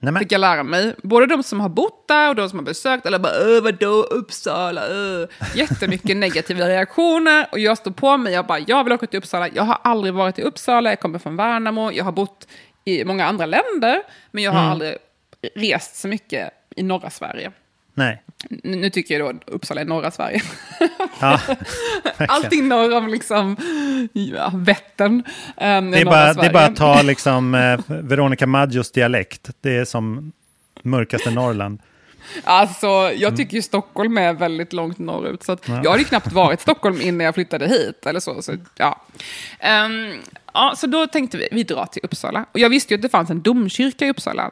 [0.00, 0.94] Nej, men, Fick jag lära mig.
[1.02, 3.06] Både de som har bott där och de som har besökt.
[3.06, 4.82] Eller bara, "Öh, vadå Uppsala?
[4.88, 7.46] Öh." Jättemycket negativa reaktioner.
[7.52, 8.32] Och jag stod på mig.
[8.32, 9.48] Jag bara, jag vill åka till Uppsala.
[9.54, 10.90] Jag har aldrig varit i Uppsala.
[10.90, 11.92] Jag kommer från Värnamo.
[11.92, 12.46] Jag har bott
[12.84, 14.02] i många andra länder.
[14.30, 14.72] Men jag har Mm.
[14.72, 14.96] aldrig
[15.54, 17.52] rest så mycket i norra Sverige.
[17.94, 18.22] Nej.
[18.62, 20.42] Nu tycker jag då Uppsala är norra Sverige.
[21.20, 21.40] Ja,
[22.16, 23.56] Allting norr om liksom,
[24.12, 25.22] ja, Vättern.
[25.56, 29.50] ehm, det, är bara, det är bara att ta liksom, eh, Veronica Maggios dialekt.
[29.60, 30.32] Det är som
[30.82, 31.78] mörkaste Norrland.
[32.44, 35.42] Alltså, jag tycker ju Stockholm är väldigt långt norrut.
[35.42, 38.06] Så att Jag hade ju knappt varit i Stockholm innan jag flyttade hit.
[38.06, 39.00] Eller så, så, ja.
[39.58, 40.12] Ehm,
[40.54, 42.46] ja, så då tänkte vi, vi drar till Uppsala.
[42.52, 44.50] Och jag visste ju att det fanns en domkyrka i Uppsala.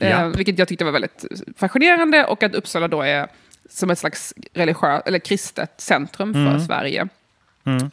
[0.00, 0.28] Eh, Ja.
[0.28, 1.24] vilket jag tyckte var väldigt
[1.56, 2.24] fascinerande.
[2.24, 3.28] Och att Uppsala då är
[3.70, 7.08] som ett slags religiöst, eller kristet centrum för Sverige.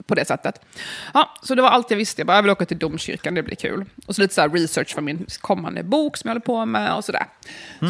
[0.07, 0.61] På det sättet.
[1.13, 2.21] Ja, så det var allt jag visste.
[2.21, 3.85] Jag bara, jag vill åka till domkyrkan, det blir kul.
[4.05, 6.93] Och så lite så här research för min kommande bok som jag håller på med
[6.95, 7.25] och sådär.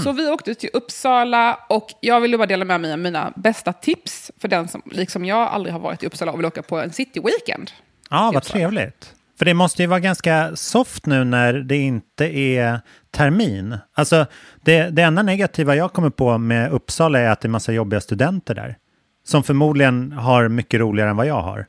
[0.04, 3.74] Så vi åkte till Uppsala och jag ville bara dela med mig av mina bästa
[3.74, 6.80] tips för den som, liksom jag, aldrig har varit i Uppsala och vill åka på
[6.80, 7.72] en city-weekend.
[8.10, 9.14] Ja, vad trevligt.
[9.38, 12.82] För det måste ju vara ganska soft nu när det inte är
[13.16, 13.78] termin.
[13.94, 14.26] Alltså,
[14.62, 18.02] det, det enda negativa jag kommer på med Uppsala är att det är massa jobbiga
[18.02, 18.78] studenter där.
[19.24, 21.66] Som förmodligen har mycket roligare än vad jag har.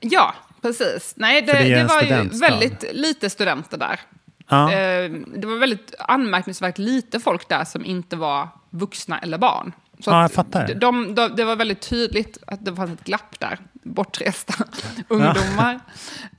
[0.00, 1.14] Ja, precis.
[1.16, 4.00] Nej, det, det det, var ju väldigt lite studenter där.
[4.48, 9.72] Ja, Eh, det var väldigt anmärkningsvärt lite folk där som inte var vuxna eller barn.
[10.04, 10.74] Så Ja, jag fattar.
[10.74, 13.58] De, de, det var väldigt tydligt att det fanns ett glapp där.
[13.82, 14.54] Bortresta
[15.08, 15.80] ungdomar.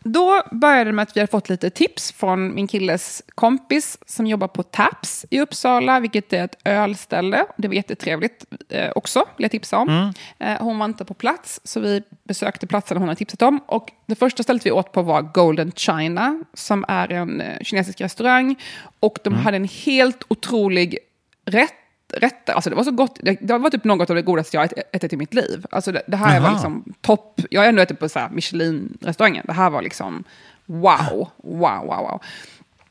[0.03, 4.27] Då började det med att vi hade fått lite tips från min killes kompis som
[4.27, 7.45] jobbar på Taps i Uppsala, vilket är ett ölställe.
[7.57, 9.89] Det var jättetrevligt eh, också, vill jag tipsa om.
[9.89, 10.13] Mm.
[10.39, 13.59] Eh, hon var inte på plats, så vi besökte platsen hon hade tipsat om.
[13.67, 18.01] Och det första stället vi åt på var Golden China, som är en eh, kinesisk
[18.01, 18.55] restaurang.
[18.99, 19.37] Och Mm.
[19.39, 20.97] de hade en helt otrolig
[21.45, 21.73] rätt
[22.13, 22.53] rätter.
[22.53, 23.19] Alltså det var så gott.
[23.21, 25.65] Det, det var typ något av det godaste jag ätit i mitt liv.
[25.71, 26.53] Alltså det, det här var Jaha.
[26.53, 27.41] liksom topp.
[27.49, 29.43] Jag har ändå ätit på Michelin-restauranger.
[29.45, 30.23] Det här var liksom
[30.65, 32.21] wow, wow, wow, wow.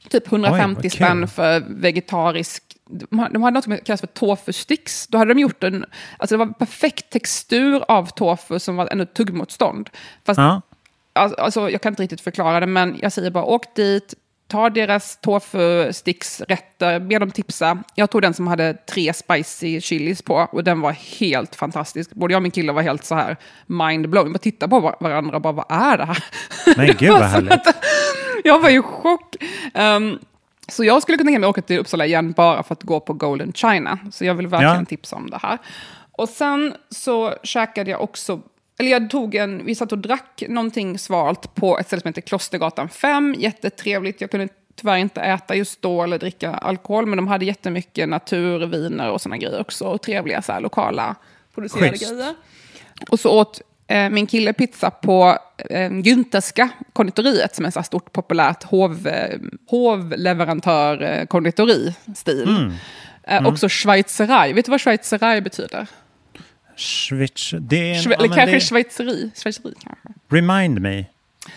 [0.09, 0.91] Typ 150 kul.
[0.91, 2.63] spänn för vegetarisk...
[2.87, 5.07] De hade de hade något som kallas för tofu sticks.
[5.07, 5.85] Då hade de gjort en...
[6.17, 9.91] Alltså det var perfekt textur av tofu som var ändå tuggmotstånd.
[10.25, 10.63] Fast ja.
[11.17, 14.15] Alltså, alltså, jag kan inte riktigt förklara det, men jag säger bara åk dit,
[14.55, 17.79] ta deras tofu sticks rätter, be dem tipsa.
[17.95, 22.11] Jag tog den som hade tre spicy chilis på och den var helt fantastisk.
[22.11, 23.37] Både jag och min kille var helt så här
[23.67, 24.33] mind-blown.
[24.33, 26.25] Vi tittade på var- varandra och bara, vad är det här?
[26.77, 27.75] Men gud vad härligt.
[28.45, 29.35] jag var ju i chock.
[29.75, 30.19] Ehm,
[30.69, 33.13] så jag skulle kunna tänka mig åka till Uppsala igen bara för att gå på
[33.13, 33.99] Golden China.
[34.13, 34.85] Så jag vill verkligen Ja.
[34.85, 35.59] tipsa om det här.
[36.13, 38.41] Och sen så käkade jag också
[38.79, 42.21] eller jag tog en, vi satt och drack någonting svalt på ett ställe som heter
[42.21, 43.35] Klostergatan 5.
[43.39, 48.09] Jättetrevligt, jag kunde tyvärr inte äta just då eller dricka alkohol, men de hade jättemycket
[48.09, 49.85] naturviner och sådana grejer också.
[49.85, 51.15] Och trevliga så här, lokala
[51.55, 52.11] producerade Schysst.
[52.11, 52.35] grejer.
[53.11, 55.39] Och så åt eh, min kille pizza på
[55.71, 59.39] eh, Günterska konditoriet, som är ett stort populärt hov, eh,
[59.71, 62.73] hovleverantör eh, konditori-stil.
[63.23, 64.53] Eh, Också schweizerei.
[64.53, 65.87] Vet du vad schweizerei betyder?
[66.77, 69.31] Schweiz, det är en, Schwe- ja, eller men kanske det, schweizeri.
[69.35, 70.09] schweizeri kanske.
[70.29, 71.05] Remind me.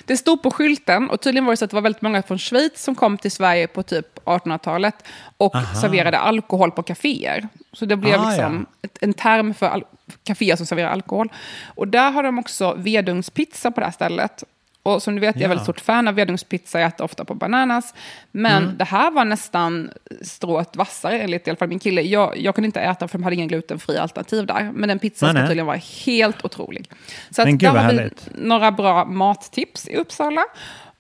[0.06, 2.38] Det stod på skylten och tydligen var det så att det var väldigt många från
[2.40, 4.96] Schweiz som kom till Sverige på typ 1800-talet
[5.38, 7.48] och serverade alkohol på kaféer.
[7.74, 9.84] Så det blev Ah, liksom ett, en term för
[10.24, 11.32] kaféer som serverar alkohol.
[11.66, 14.44] Och där har de också vedugnspizza på det här stället.
[14.88, 15.50] Och som du vet, jag är Ja.
[15.50, 17.94] väldigt stort fan av vedugnspizza, jag äter ofta på Bananas.
[18.32, 18.78] Men Mm.
[18.78, 22.02] det här var nästan strået vassare, enligt i alla fall min kille.
[22.02, 24.72] Jag, jag kunde inte äta för de hade ingen glutenfria alternativ där.
[24.74, 26.90] Men den pizzan ska tydligen vara helt otrolig.
[27.32, 30.46] Så att där har vi några bra mattips i Uppsala.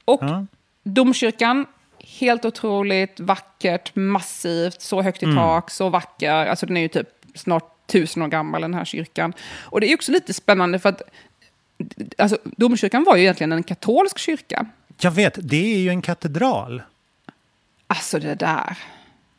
[0.05, 0.45] Och Ja.
[0.83, 1.65] domkyrkan,
[2.19, 5.37] helt otroligt vackert, massivt, så högt i Mm.
[5.37, 6.31] tak, så vacker.
[6.31, 9.33] Alltså den är ju typ snart tusen år gammal den här kyrkan.
[9.63, 11.01] Och det är också lite spännande för att
[12.17, 14.65] alltså, domkyrkan var ju egentligen en katolsk kyrka.
[15.01, 16.81] Jag vet, det är ju en katedral.
[17.87, 18.77] Alltså det där.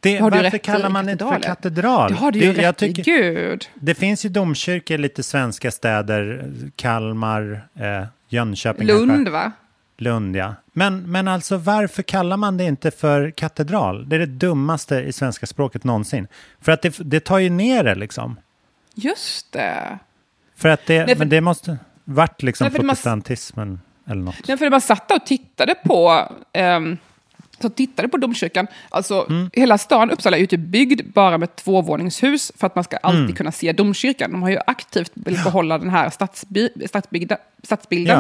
[0.01, 2.11] Det, har varför i, kallar man det inte för katedral?
[2.11, 3.69] Det har du ju det, rätt i, tycker- gud.
[3.75, 9.07] Det finns ju domkyrkor i lite svenska städer, Kalmar, eh, Jönköping kanske.
[9.07, 9.53] Lund va?
[9.97, 10.55] Lund, ja.
[10.73, 14.09] Men, men alltså varför kallar man det inte för katedral?
[14.09, 16.27] Det är det dummaste i svenska språket någonsin.
[16.61, 18.37] För att det, det tar ju ner det liksom.
[18.95, 19.99] Just det.
[20.57, 21.79] För att det, Nej, för- men det måste
[22.15, 24.49] varit liksom Nej, protestantismen eller något.
[24.49, 26.97] Nej, för man satt och tittade på, ehm,
[27.61, 28.67] så tittade på domkyrkan.
[28.89, 29.51] Alltså, Mm.
[29.53, 33.21] Hela stan Uppsala är ju typ byggd bara med tvåvåningshus för att man ska alltid
[33.23, 33.35] Mm.
[33.35, 34.33] kunna se domkyrkan.
[34.33, 38.19] De har ju aktivt velat behålla den här stadsby, stadsbyggda, stadsbilden.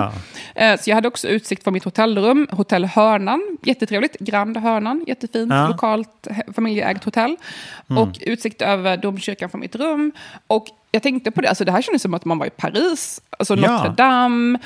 [0.54, 0.62] Ja.
[0.62, 5.50] Eh, så jag hade också utsikt från mitt hotellrum, Hotell Hörnan, jättetrevligt, Grand Hörnan, jättefint,
[5.52, 5.58] Ja.
[5.58, 5.70] Mm.
[5.70, 7.36] lokalt familjeägt hotell.
[7.86, 10.12] Och utsikt över domkyrkan från mitt rum.
[10.46, 13.20] Och jag tänkte på det, alltså det här kändes som att man var i Paris,
[13.38, 13.72] alltså Ja.
[13.72, 14.58] Notre Dame.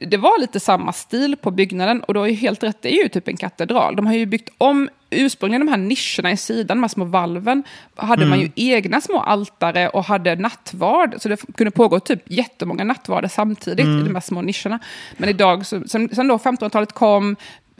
[0.00, 3.08] Det- var lite samma stil på byggnaden och då är helt rätt, det är ju
[3.08, 3.96] typ en katedral.
[3.96, 7.62] De har ju byggt om, ursprungligen de här nischerna i sidan, de här små valven,
[7.96, 11.14] hade man ju egna små altare och hade nattvard.
[11.18, 14.78] Så det kunde pågå typ jättemånga nattvarder samtidigt i de här små nischerna.
[15.16, 17.36] Men idag, så, sen, sen då 1500-talet kom,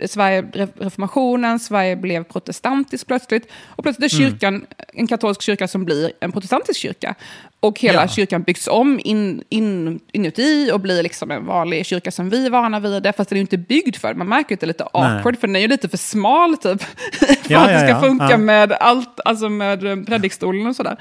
[0.09, 3.47] Sverige, re- reformationen, Sverige blev protestantiskt plötsligt.
[3.67, 7.15] Och plötsligt är kyrkan en katolsk kyrka som blir en protestantisk kyrka.
[7.61, 8.09] Och hela Ja.
[8.09, 12.51] kyrkan byggs om in, in, inuti och blir liksom en vanlig kyrka som vi är
[12.51, 13.03] vana vid.
[13.03, 14.15] det, Fast den är ju inte byggd för det.
[14.19, 15.03] Man märker att det är lite Nej.
[15.17, 16.83] awkward, för den är ju lite för smal typ.
[17.13, 20.97] för Ja, att det ska funka med allt, alltså med eh, predikstolen och sådär.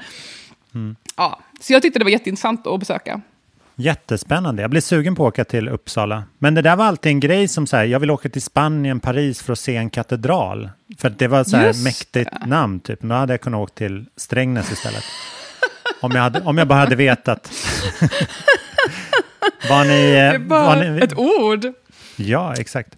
[0.74, 0.96] Mm.
[1.16, 3.20] Ja, så jag tyckte det var jätteintressant att besöka.
[3.80, 4.62] Jättespännande.
[4.62, 6.24] Jag blir sugen på att åka till Uppsala.
[6.38, 9.00] Men det där var alltid en grej som så här, jag vill åka till Spanien,
[9.00, 10.70] Paris för att se en katedral.
[10.98, 13.00] För det var så här Just mäktigt namn typ.
[13.02, 15.04] Då hade jag kunnat åka till Strängnäs istället.
[16.00, 17.50] om, jag hade, om jag bara hade vetat.
[19.70, 20.12] var ni...
[20.12, 21.66] Det eh, är bara var ni ett ord.
[22.16, 22.96] Ja, exakt.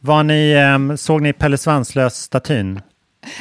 [0.00, 2.80] Var ni, eh, såg ni Pelle Svanslös-statyn?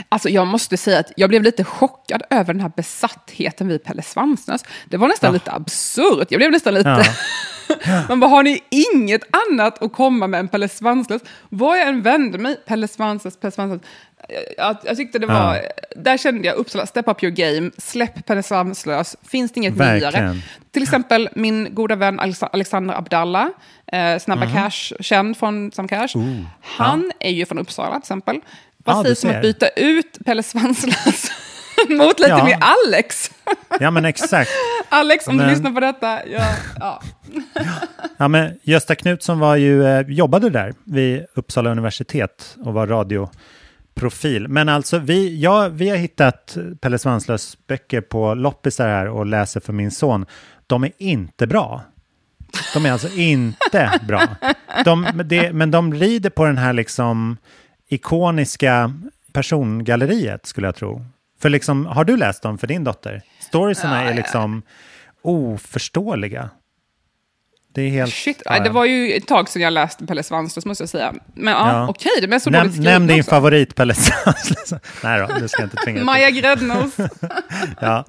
[0.09, 4.01] Alltså jag måste säga att jag blev lite chockad över den här besattheten vid Pelle
[4.01, 4.63] Svanslös.
[4.85, 6.27] Det var nästan lite absurt.
[6.29, 7.03] Jag blev nästan lite...
[8.09, 11.21] Man bara, har ni inget annat att komma med än Pelle Svanslös?
[11.49, 13.81] Vad jag än vände mig, Pelle Svanslös, Pelle Svanslös.
[14.57, 15.55] Jag, jag tyckte det var...
[15.55, 15.61] Ja.
[15.95, 20.13] Där kände jag Uppsala, step up your game, släpp Pelle Svanslös, finns det inget Verkligen.
[20.25, 20.37] nyare?
[20.71, 23.47] Till exempel min goda vän Alex- Alexander Abdallah,
[23.91, 24.53] eh, Snabba Mhm.
[24.53, 26.15] Cash, känd från Snabba Cash.
[26.61, 28.39] Han är ju från Uppsala till exempel.
[28.85, 29.35] Ja, Precis som ser.
[29.37, 31.31] att byta ut Pelle Svanslös
[31.89, 32.45] mot lite Ja.
[32.45, 33.31] mer Alex.
[33.79, 34.51] Ja, men exakt.
[34.89, 36.27] Alex, om Men- du lyssnar på detta.
[36.27, 36.45] Ja,
[36.79, 37.01] ja.
[38.17, 44.47] Ja, men Gösta Knutsson var ju, eh, jobbade där vid Uppsala universitet och var radioprofil.
[44.47, 49.59] Men alltså, vi, ja, vi har hittat Pelle Svanslös böcker på loppisar här och läser
[49.59, 50.25] för min son.
[50.67, 51.81] De är inte bra.
[52.73, 54.21] De är alltså inte bra.
[54.85, 57.37] De, det, men de rider på den här liksom
[57.91, 58.93] ikoniska
[59.33, 61.05] persongalleriet, skulle jag tro.
[61.41, 63.21] För liksom, har du läst dem för din dotter?
[63.39, 64.61] Storiesarna är liksom
[65.21, 66.49] oförståeliga.
[67.73, 68.13] Det är helt...
[68.13, 68.71] Shit, ja, det ja.
[68.71, 71.13] var ju ett tag sedan jag läste Pelle Svanslös måste jag säga.
[71.33, 71.87] Men ja, Ja.
[71.89, 73.29] okej, det är så Näm, dåligt nämn din också.
[73.29, 74.73] favorit Pelle Svanslös.
[75.03, 76.97] Nej då, det ska jag inte tvinga dig Maja Gräddnos.
[77.79, 78.05] Ja.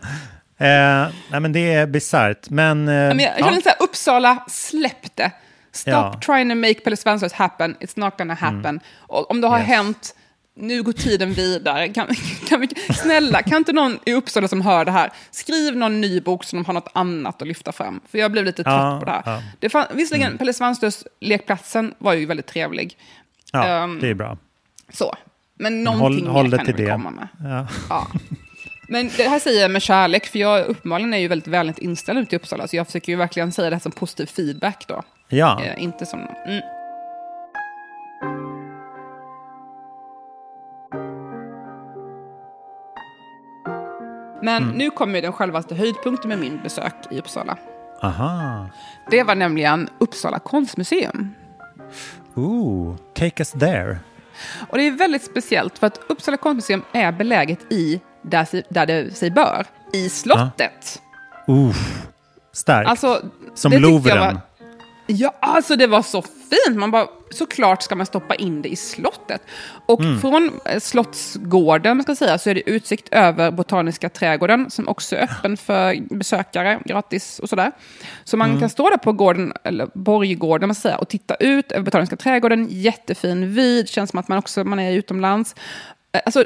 [0.59, 2.51] Eh, nej men det är bisarrt.
[2.51, 3.45] Men, eh, Men jag ja.
[3.45, 5.31] känner så här, Uppsala, släpp det.
[5.73, 6.07] Stop Ja.
[6.09, 6.21] Mm.
[6.21, 8.81] trying to make Pelle Svanslös happen, it's not gonna happen.
[8.99, 10.15] Och om det har hänt
[10.55, 11.89] nu går tiden vidare.
[11.89, 12.07] Kan,
[12.49, 16.21] kan vi, snälla, kan inte någon i Uppsala som hör det här, skriv någon ny
[16.21, 18.01] bok som de har något annat att lyfta fram.
[18.11, 19.23] För jag blev lite trött Ja, på det här.
[19.27, 19.43] ja.
[19.61, 20.39] Det fann, visserligen, mm.
[20.39, 22.97] Pelle Svanslös Lekplatsen var ju väldigt trevlig.
[23.53, 24.37] Ja, Ehm, det är bra.
[24.93, 25.15] Så.
[25.55, 26.91] Men någonting håll, håll mer kan det.
[26.91, 27.29] komma med.
[27.45, 27.67] Ja.
[27.89, 28.07] Ja.
[28.89, 32.29] Men det här säger jag med kärlek, för jag uppenbarligen är ju väldigt vänligt inställd
[32.29, 35.03] till Uppsala, så jag försöker ju verkligen säga det här som positiv feedback då.
[35.33, 35.65] Ja.
[35.65, 36.21] Eh, inte som...
[36.47, 36.63] Mm.
[44.43, 44.77] Men Mm.
[44.77, 47.57] nu kommer den självaste höjdpunkten med min besök i Uppsala.
[48.03, 48.67] Aha.
[49.11, 51.35] Det var nämligen Uppsala konstmuseum.
[52.35, 53.99] Ooh, take us there.
[54.69, 59.17] Och det är väldigt speciellt för att Uppsala konstmuseum är beläget i, där, där det
[59.17, 61.03] sig bör, i slottet.
[61.47, 61.75] Ooh,
[62.53, 62.91] starkt.
[62.91, 63.21] Alltså,
[63.55, 64.39] Som Louvren.
[65.07, 66.79] Ja, alltså det var så fint.
[66.79, 69.43] Man bara, såklart ska man stoppa in det i slottet.
[69.87, 70.21] Och Mm.
[70.21, 75.23] från eh, Slottsgården ska säga, så är det utsikt över Botaniska trädgården som också är
[75.23, 77.73] öppen för besökare, gratis och sådär.
[78.25, 78.61] Så man Mm.
[78.61, 82.67] kan stå där på gården, eller Borggården man säga, och titta ut över Botaniska trädgården.
[82.71, 85.55] Jättefin vid, känns som att man också man är utomlands.
[86.13, 86.45] Eh, Alltså,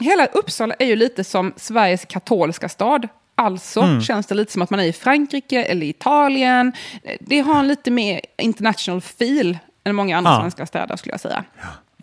[0.00, 3.08] hela Uppsala är ju lite som Sveriges katolska stad.
[3.38, 4.00] Alltså Mm.
[4.00, 6.72] känns det lite som att man är i Frankrike eller Italien.
[7.20, 10.40] Det har en lite mer international feel än många andra Ja.
[10.40, 11.44] svenska städer skulle jag säga.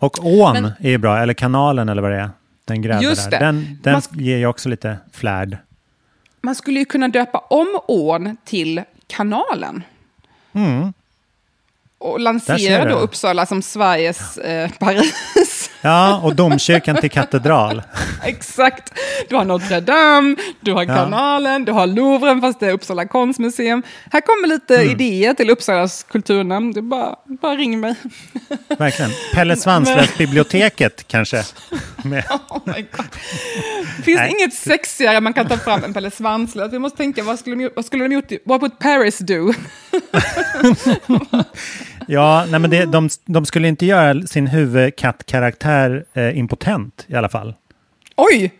[0.00, 2.30] Och ån Men- är ju bra, eller kanalen eller vad det är.
[2.64, 3.38] Den gräver Just där.
[3.40, 3.46] det.
[3.46, 5.58] Den, den Man ger ju också lite flärd.
[6.40, 9.82] Man skulle ju kunna döpa om ån till kanalen.
[12.04, 12.94] Och lansera ser då.
[12.96, 15.70] Uppsala som Sveriges eh, Paris.
[15.80, 17.82] Ja, och domkyrkan till katedral.
[18.24, 18.92] Exakt.
[19.28, 20.94] Du har Notre Dame, du har Ja.
[20.96, 23.82] kanalen, du har Louvren fast det är Uppsala konstmuseum.
[24.12, 24.90] Här kommer lite Mm.
[24.90, 26.74] idéer till Uppsalas kulturnämnd.
[26.74, 27.94] Du bara, bara ring mig.
[28.78, 29.10] Verkligen.
[29.34, 31.42] Pelle Svanslös-biblioteket kanske.
[32.04, 33.06] Oh my God.
[34.04, 34.28] Finns Nej.
[34.32, 36.72] det inget sexigare man kan ta fram än Pelle Svanslös?
[36.72, 38.30] Vi måste tänka, vad skulle de, vad skulle de gjort?
[38.44, 39.52] What would Paris do?
[42.08, 47.28] Ja, nej men det, de, de skulle inte göra sin huvudkattkaraktär eh, impotent i alla
[47.28, 47.54] fall.
[48.16, 48.52] Oj!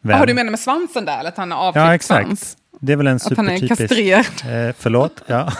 [0.00, 0.16] Väl?
[0.16, 1.18] Jaha, du menar med svansen där?
[1.20, 2.26] Eller att han har avklippt Ja, exakt.
[2.26, 2.56] svans?
[2.80, 3.88] Det är väl en Att han är supertypisk...
[3.88, 4.68] kastrerad?
[4.68, 5.40] Eh, förlåt, ja.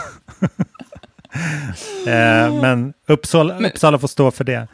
[2.06, 4.68] eh, men Uppsala, Uppsala får stå för det.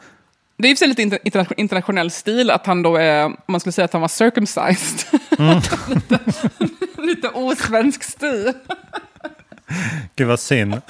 [0.57, 3.73] Det är ju lite inter- interna- internationell stil att han då är, om man skulle
[3.73, 5.19] säga att han var circumcised.
[5.39, 5.61] Mm.
[5.89, 6.19] lite,
[7.01, 8.53] lite osvensk stil.
[10.15, 10.73] Gud vad synd.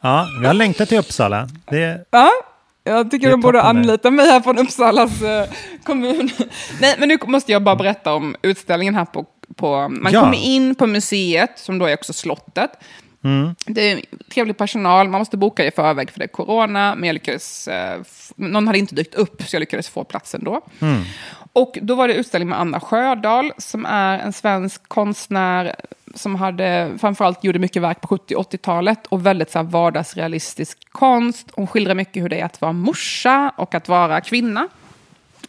[0.00, 1.48] ja, jag har längtat till Uppsala.
[1.70, 2.30] Det, Ja,
[2.84, 5.48] jag tycker de borde anlita mig här från Uppsalas eh,
[5.84, 6.30] kommun.
[6.80, 9.26] Nej, men nu måste jag bara berätta om utställningen här på...
[9.56, 10.20] på man Ja.
[10.20, 12.70] kommer in på museet, som då är också slottet.
[13.24, 13.54] Mm.
[13.66, 14.00] Det är
[14.34, 18.00] trevlig personal, man måste boka i förväg för det är corona, men jag lyckades, eh,
[18.36, 20.60] någon hade inte dykt upp så jag lyckades få platsen då.
[20.80, 21.02] Mm.
[21.52, 25.74] Och då var det utställning med Anna Sjödahl som är en svensk konstnär
[26.14, 31.48] som hade, framförallt gjorde mycket verk på 70 80-talet och väldigt så här, vardagsrealistisk konst.
[31.52, 34.68] Hon skildrar mycket hur det är att vara morsa och att vara kvinna.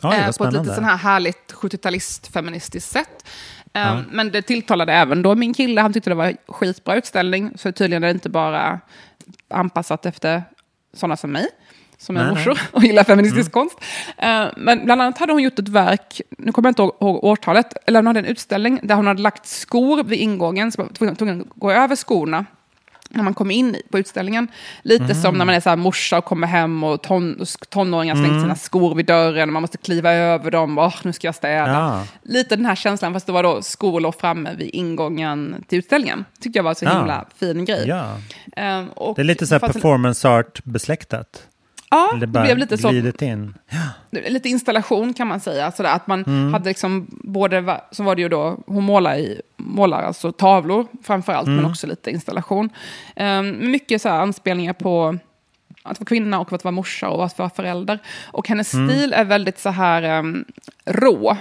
[0.04, 3.26] oj, Eh, på ett lite sån här härligt 70-talist-feministiskt sätt.
[3.74, 5.82] Eh, Men det tilltalade även då min kille.
[5.82, 7.52] Han tyckte det var skitbra utställning.
[7.58, 8.80] Så tydligen är det inte bara
[9.50, 10.44] anpassat efter
[10.94, 11.48] sådana som mig,
[12.04, 13.78] som är morsor och gillar feministisk konst.
[14.18, 17.74] Eh, Men bland annat hade hon gjort ett verk, nu kommer jag inte ihåg- årtalet,
[17.86, 21.16] eller hon hade en utställning där hon hade lagt skor vid ingången, så man var
[21.16, 22.46] tvungen- att gå över skorna
[23.10, 24.48] när man kommer in på utställningen.
[24.82, 28.42] Lite som när man är så här morsa och kommer hem och ton, tonåringar slängt
[28.42, 30.78] sina skor vid dörren och man måste kliva över dem.
[30.78, 31.72] Åh, nu ska jag städa.
[31.72, 32.04] Ja.
[32.24, 36.26] Lite den här känslan, fast det var då skor låg framme vid ingången till utställningen.
[36.42, 36.98] Tyckte jag var så Ja.
[36.98, 37.86] himla fin grej.
[37.88, 38.18] Ja,
[38.96, 41.48] och det är lite så här performance art besläktat.
[41.94, 42.88] Ja, det bara blev lite så.
[42.92, 43.54] in.
[44.12, 45.72] lite installation kan man säga.
[45.72, 46.54] Sådär, att man Mm.
[46.54, 51.34] hade liksom både, så var det ju då, hon målar, i, målar alltså tavlor framför
[51.34, 51.56] allt, Mm.
[51.62, 52.70] men också lite installation.
[53.16, 55.18] Um, mycket så anspelningar på
[55.84, 58.00] att vara kvinna och att vara morsa och att vara förälder.
[58.26, 58.90] Och hennes Mm.
[58.90, 60.46] stil är väldigt så här um,
[60.86, 61.38] rå.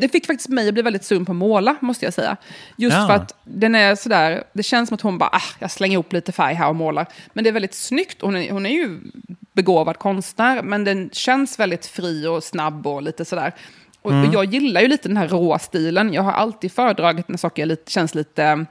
[0.00, 2.36] Det fick faktiskt mig att bli väldigt sugen på att måla, måste jag säga.
[2.76, 3.06] Just Ja.
[3.06, 6.12] för att den är sådär, det känns som att hon bara, ah, jag slänger ihop
[6.12, 7.06] lite färg här och målar.
[7.32, 9.00] Men det är väldigt snyggt, hon är, hon är ju
[9.52, 13.54] begåvad konstnär, men den känns väldigt fri och snabb och lite sådär.
[14.02, 16.12] Och, och jag gillar ju lite den här råa stilen.
[16.12, 18.64] Jag har alltid föredragit när saker lite, känns lite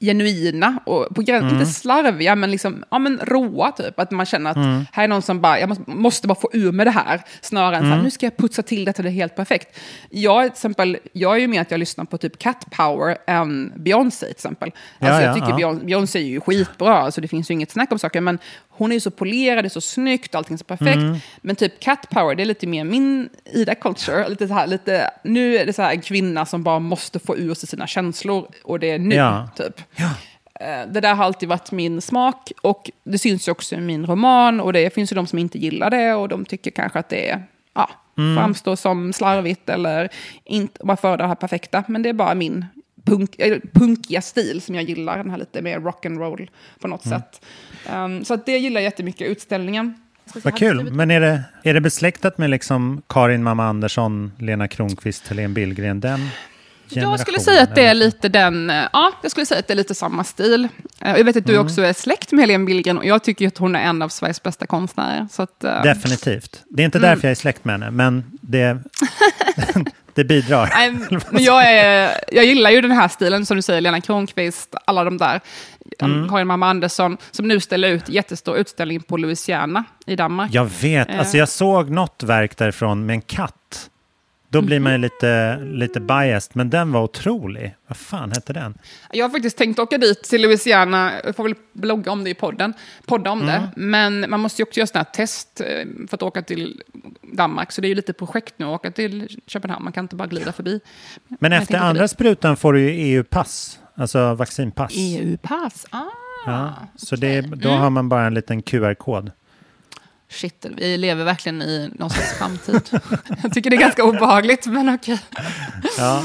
[0.00, 4.00] genuina och på gränsen, inte slarviga, men, liksom, ja, men råa typ.
[4.00, 4.56] Att man känner att
[4.92, 7.76] här är någon som bara, jag måste, måste bara få ur med det här, snarare
[7.76, 9.78] än så här, nu ska jag putsa till detta, det är helt perfekt.
[10.10, 13.72] Jag, till exempel, jag är ju med att jag lyssnar på typ Cat Power än
[13.76, 14.70] Beyoncé till exempel.
[14.98, 15.56] Ja, Alltså, ja, jag tycker ja.
[15.56, 18.38] Beyon- Beyoncé är ju skitbra, alltså det finns ju inget snack om saker, men
[18.78, 20.96] hon är ju så polerad, det är så snyggt, allting är så perfekt.
[20.96, 21.16] Mm.
[21.40, 24.28] Men typ cat power, det är lite mer min Ida culture.
[24.28, 27.36] Lite så här, lite, nu är det så här en kvinna som bara måste få
[27.36, 29.48] ur sig sina känslor och det är nu, Ja.
[29.56, 29.80] typ.
[30.60, 34.06] Eh, Det där har alltid varit min smak och det syns ju också i min
[34.06, 37.08] roman och det finns ju de som inte gillar det och de tycker kanske att
[37.08, 37.42] det är,
[37.74, 38.36] ja, Mm.
[38.36, 40.08] framstår som slarvigt eller
[40.44, 41.84] inte, bara för det här perfekta.
[41.88, 42.64] Men det är bara min
[43.06, 46.48] punk, eller punkiga stil som jag gillar, den här lite mer rock'n'roll
[46.80, 47.20] på något Mm.
[47.20, 47.44] sätt.
[47.94, 49.94] Um, så att det gillar jag jättemycket, utställningen.
[50.44, 50.92] Vad kul.
[50.92, 56.00] Men är det, är det besläktat med liksom Karin Mamma Andersson, Lena Kronqvist, Helene Billgren?
[56.00, 56.28] Den
[56.88, 58.04] Jag skulle säga att det är eller?
[58.06, 60.68] lite den, eh, ja, jag skulle säga att det är lite samma stil.
[61.00, 61.66] Eh, Jag vet att du Mm.
[61.66, 64.42] också är släkt med Helene Billgren och jag tycker att hon är en av Sveriges
[64.42, 65.28] bästa konstnärer.
[65.32, 66.62] Så att, eh, Definitivt.
[66.68, 67.10] Det är inte Mm.
[67.10, 68.78] därför jag är släkt med henne, men det,
[70.14, 70.70] det bidrar.
[70.74, 70.90] Nej,
[71.30, 75.04] men jag, är, jag gillar ju den här stilen, som du säger, Lena Kronqvist, alla
[75.04, 75.40] de där.
[76.02, 76.28] Mm.
[76.28, 80.50] Karin Mamma Andersson, som nu ställer ut jättestor utställning på Louisiana i Danmark.
[80.54, 81.18] Jag vet, Eh.
[81.18, 83.90] alltså jag såg något verk därifrån med en katt.
[84.48, 87.76] Då blir man ju lite, lite biased, men den var otrolig.
[87.86, 88.78] Vad fan hette den?
[89.12, 92.34] Jag har faktiskt tänkt åka dit till Louisiana, jag får väl blogga om det i
[92.34, 92.74] podden,
[93.06, 93.52] podda om Mm.
[93.54, 93.68] det.
[93.76, 95.66] Men man måste ju också göra sådana här test eh,
[96.08, 96.82] för att åka till
[97.36, 100.16] Danmark, så det är ju lite projekt nu att åka till Köpenhamn, man kan inte
[100.16, 100.80] bara glida förbi.
[101.40, 104.92] Men jag efter andra sprutan får du ju EU-pass, alltså vaccinpass.
[104.96, 106.02] EU-pass, ah.
[106.46, 109.30] Ja, så det, då har man bara en liten QR-kod.
[110.28, 112.80] Shit, vi lever verkligen i någon slags framtid.
[113.42, 115.20] jag tycker det är ganska obehagligt, men okej.
[115.98, 116.22] Ja.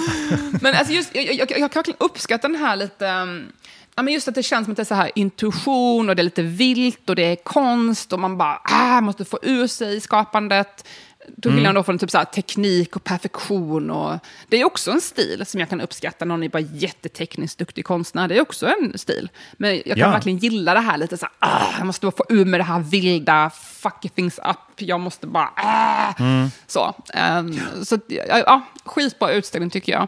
[0.62, 3.06] Men alltså just, jag, jag, jag kan verkligen uppskatta den här lite...
[3.96, 6.22] Ja, men just att det känns som att det är så här intuition och det
[6.22, 10.02] är lite vilt och det är konst och man bara ah, måste få ur sig
[10.02, 10.88] skapandet.
[11.42, 13.90] Till skillnad då från typ så teknik och perfektion.
[13.92, 16.26] Och, det är också en stil som jag kan uppskatta.
[16.26, 18.28] Någon är bara jättetekniskt duktig konstnär.
[18.28, 19.30] Det är också en stil.
[19.54, 20.12] Men jag kan Ja.
[20.12, 22.64] verkligen gilla det här lite så här, ah, jag måste bara få ur mig det
[22.64, 24.58] här vilda, fuck things up.
[24.82, 26.14] Jag måste bara, ah.
[26.68, 26.96] Så,
[27.40, 30.08] um, så ja, ja, skitbra utställning tycker jag.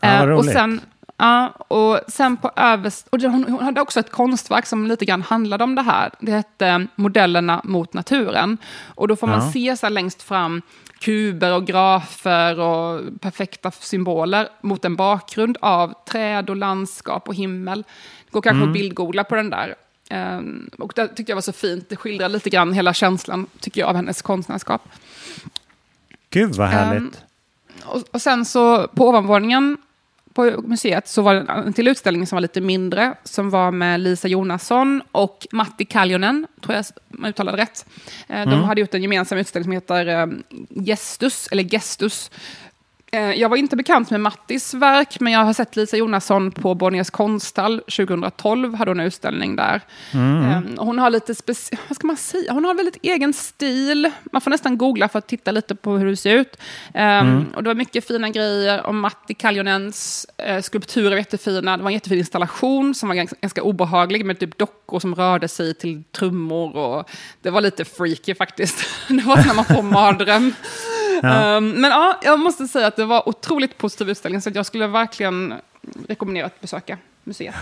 [0.00, 0.80] Ja, Eh, och sen
[1.20, 3.06] Ja, och sen på överst...
[3.10, 6.10] Och hon, hon hade också ett konstverk som lite grann handlade om det här.
[6.20, 8.58] Det hette Modellerna mot naturen.
[8.94, 9.52] Och då får man Ja.
[9.52, 10.62] se så längst fram
[10.98, 17.84] kuber och grafer och perfekta symboler mot en bakgrund av träd och landskap och himmel.
[18.24, 19.74] Det går kanske att bildgoogla på den där.
[20.10, 21.88] Ehm, och det tyckte jag var så fint.
[21.88, 24.88] Det skildrar lite grann hela känslan, tycker jag, av hennes konstnärskap.
[26.30, 27.02] Gud vad härligt.
[27.14, 29.76] Ehm, Och, och sen så på ovanvåningen
[30.34, 34.00] på museet så var det en till utställning som var lite mindre, som var med
[34.00, 37.86] Lisa Jonasson och Matti Kaljonen, tror jag man uttalade rätt.
[38.28, 40.26] Eh, De hade gjort en gemensam utställning som heter eh,
[40.86, 42.30] Gestus, eller Gestus.
[43.12, 46.74] Eh, Jag var inte bekant med Mattis verk, men jag har sett Lisa Jonasson på
[46.74, 49.80] Bonniers konsthall 2012, hade hon en utställning där.
[50.12, 52.52] Eh, Hon har lite speci- vad ska man säga?
[52.52, 54.10] Hon har en väldigt egen stil.
[54.32, 56.56] Man får nästan googla för att titta lite på hur det ser ut.
[56.94, 61.76] Eh, Och det var mycket fina grejer om Matti Kaljonens eh, skulpturer var jättefina.
[61.76, 65.48] Det var en jättefin installation som var ganska, ganska obehaglig med typ dockor som rörde
[65.48, 66.76] sig till trummor.
[66.76, 67.10] Och
[67.42, 68.78] det var lite freaky faktiskt.
[69.08, 70.52] Det var när man får mardröm.
[71.22, 71.56] Ja.
[71.56, 74.66] Um, men ja, jag måste säga att det var otroligt positiv utställning, så att jag
[74.66, 75.54] skulle verkligen
[76.08, 77.54] rekommendera att besöka museet.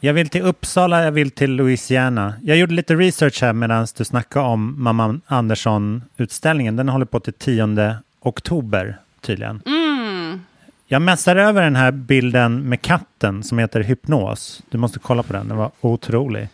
[0.00, 2.34] Jag vill till Uppsala, jag vill till Louisiana.
[2.42, 6.76] Jag gjorde lite research här medan du snackade om Mamma Andersson-utställningen.
[6.76, 9.62] Den håller på till 10 oktober tydligen.
[9.66, 10.40] Mm.
[10.86, 14.62] Jag messar över den här bilden med katten som heter Hypnos.
[14.68, 16.48] Du måste kolla på den, den var otrolig.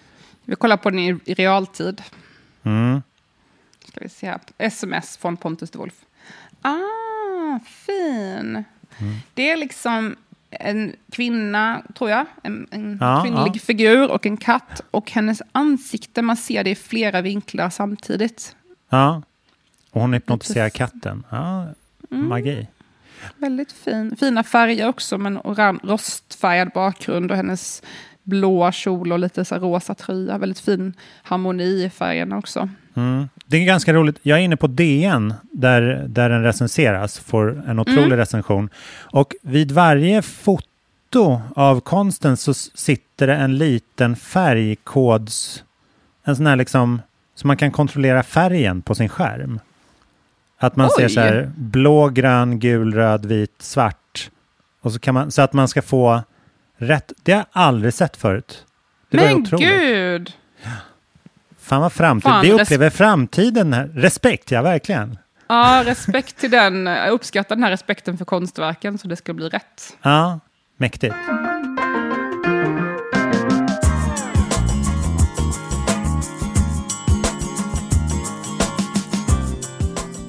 [0.45, 2.03] Vi kollar på den i, i realtid.
[2.63, 3.03] Mm.
[3.85, 4.41] Ska vi se här.
[4.59, 5.95] Sms från Pontus de Wolf.
[6.63, 8.65] Ah, fin.
[8.99, 9.15] Mm.
[9.35, 10.17] Det är liksom
[10.51, 12.27] en kvinna, tror jag.
[12.43, 13.61] En, en Ja, kvinnlig ja.
[13.61, 14.81] figur och en katt.
[14.91, 18.57] Och hennes ansikte, man ser det i flera vinklar samtidigt.
[18.89, 19.23] Ja,
[19.91, 21.25] och hon hypnotiserar katten.
[21.31, 21.67] Ja,
[22.11, 22.29] Mm.
[22.29, 22.67] magi.
[23.37, 24.17] Väldigt fin.
[24.17, 27.83] Fina färger också, men oran, rostfärgad bakgrund och hennes
[28.23, 30.39] blåa kjol och lite så rosa tröja.
[30.39, 32.69] Väldigt fin harmoni i färgerna också.
[32.95, 33.29] Mm.
[33.47, 34.17] Det är ganska roligt.
[34.23, 38.17] Jag är inne på DN där, där den recenseras, får en otrolig Mm.
[38.19, 38.69] recension.
[39.01, 45.65] Och vid varje foto av konsten så sitter det en liten färgkods...
[46.25, 47.03] En sån här liksom...
[47.35, 49.61] Så man kan kontrollera färgen på sin skärm.
[50.59, 51.11] Att man ser Oj.
[51.11, 54.31] så här blå, grön, gul, röd, vit, svart.
[54.81, 56.23] Och så, kan man, så att man ska få
[56.77, 57.13] rätt.
[57.23, 58.65] Det har jag aldrig sett förut.
[59.11, 59.69] Det var men otroligt.
[59.69, 60.33] gud!
[61.73, 62.23] Fan vad framtid.
[62.23, 63.91] Fan, vi upplever framtiden här.
[63.95, 65.19] Respekt, ja verkligen.
[65.49, 66.87] Ja, respekt till den.
[66.87, 69.97] Jag uppskattar den här respekten för konstverken så det ska bli rätt.
[70.03, 70.41] Ja,
[70.77, 71.15] mäktigt.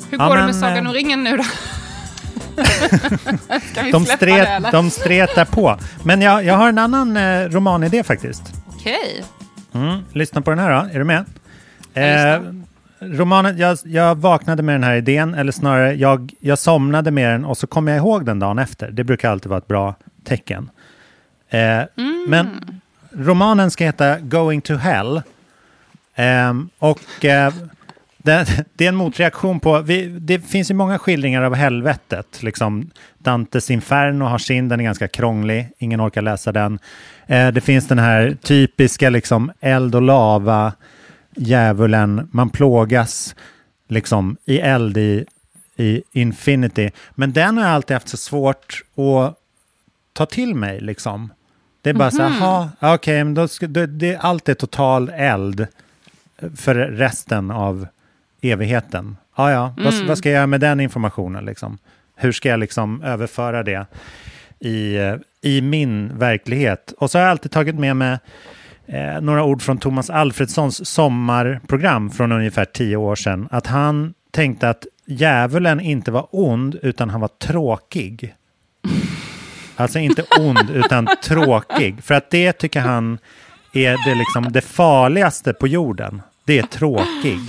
[0.09, 1.43] Hur går men, det med Sagan eh, om ringen nu då?
[3.91, 5.77] de, stret, de stretar på.
[6.03, 8.43] Men jag, jag har en annan eh, romanidé faktiskt.
[8.75, 9.23] Okej.
[9.74, 10.89] Mm, lyssna på den här då.
[10.93, 11.26] Är du med?
[11.93, 12.41] Jag Eh,
[12.99, 17.45] romanen, jag, jag vaknade med den här idén, eller snarare jag, jag somnade med den
[17.45, 18.91] och så kom jag ihåg den dagen efter.
[18.91, 20.69] Det brukar alltid vara ett bra tecken.
[21.49, 21.82] Eh,
[22.28, 22.47] Men
[23.11, 25.21] romanen ska heta Going to Hell.
[26.15, 27.53] Ehm, och eh,
[28.24, 32.43] det, det är en motreaktion på, vi, det finns ju många skildringar av helvetet.
[32.43, 36.80] Liksom, Dantes Inferno har sin, den är ganska krånglig, ingen orkar läsa den.
[37.28, 40.74] Eh, det finns den här typiska liksom, eld och lava,
[41.36, 43.36] djävulen, man plågas
[43.88, 45.26] liksom, i eld i,
[45.78, 46.91] i Infinity.
[47.11, 49.36] Men den har jag alltid haft så svårt att
[50.13, 50.82] ta till mig.
[50.82, 51.34] Liksom.
[51.82, 55.09] Det är bara så här, "Jaha, okej, men då ska, då, det, allt är total
[55.09, 55.67] eld
[56.55, 57.88] för resten av
[58.43, 59.17] evigheten.
[59.37, 61.45] Ja, ja, vad, vad ska jag göra med den informationen?
[61.45, 61.77] Liksom?
[62.15, 63.85] Hur ska jag liksom överföra det
[64.59, 66.93] i, eh, i min verklighet?
[66.97, 68.17] Och så har jag alltid tagit med mig
[68.85, 73.47] eh, några ord från Thomas Alfredssons sommarprogram från ungefär tio år sedan.
[73.51, 78.35] Att han tänkte att djävulen inte var ond, utan han var tråkig.
[79.75, 82.03] Alltså inte ond, utan tråkig.
[82.03, 83.17] För att det tycker han
[83.73, 86.21] är det, liksom, det farligaste på jorden.
[86.45, 87.39] Det är tråkig.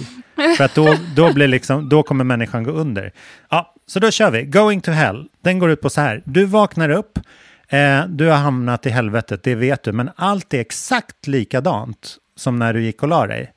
[0.57, 3.12] För att då, då, blir liksom, då kommer människan gå under.
[3.51, 4.43] Ja, så då kör vi.
[4.43, 5.28] Going to hell.
[5.43, 6.22] Den går ut på så här.
[6.24, 7.18] Du vaknar upp.
[7.68, 9.93] Eh, du har hamnat i helvetet, det vet du.
[9.93, 13.53] Men allt är exakt likadant som när du gick och la dig.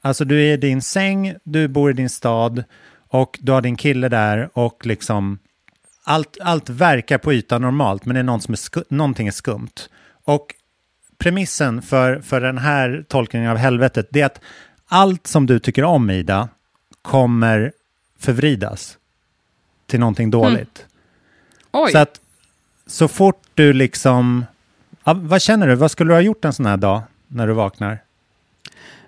[0.00, 2.64] Alltså du är i din säng, du bor i din stad
[3.08, 5.38] och du har din kille där och liksom
[6.04, 9.32] allt, allt verkar på ytan normalt men det är någon som är sku, någonting är
[9.32, 9.88] skumt.
[10.24, 10.54] Och
[11.18, 14.40] premissen för, för den här tolkningen av helvetet det är att
[14.88, 16.48] allt som du tycker om Ida
[17.02, 17.72] kommer
[18.18, 18.98] förvridas
[19.86, 20.86] till någonting dåligt.
[21.72, 21.92] Oj.
[21.92, 22.20] Så att
[22.86, 24.46] så fort du liksom...
[25.04, 25.74] Ja, vad känner du?
[25.74, 27.98] Vad skulle du ha gjort en sån här dag när du vaknar?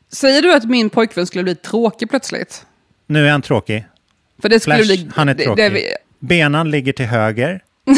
[0.09, 2.67] Säger du att min pojkvän skulle bli tråkig plötsligt?
[3.07, 3.87] Nu är han tråkig.
[4.43, 5.11] För det skulle Flash, bli...
[5.15, 5.65] han är det- tråkig.
[5.65, 7.61] det vi- Benan ligger till höger.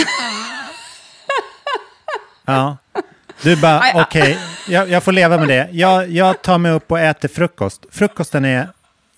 [2.45, 2.77] ja.
[3.43, 4.39] Du bara, okej,
[4.69, 5.69] jag, jag får leva med det.
[5.73, 7.87] Jag, jag tar mig upp och äter frukost.
[7.91, 8.69] Frukosten är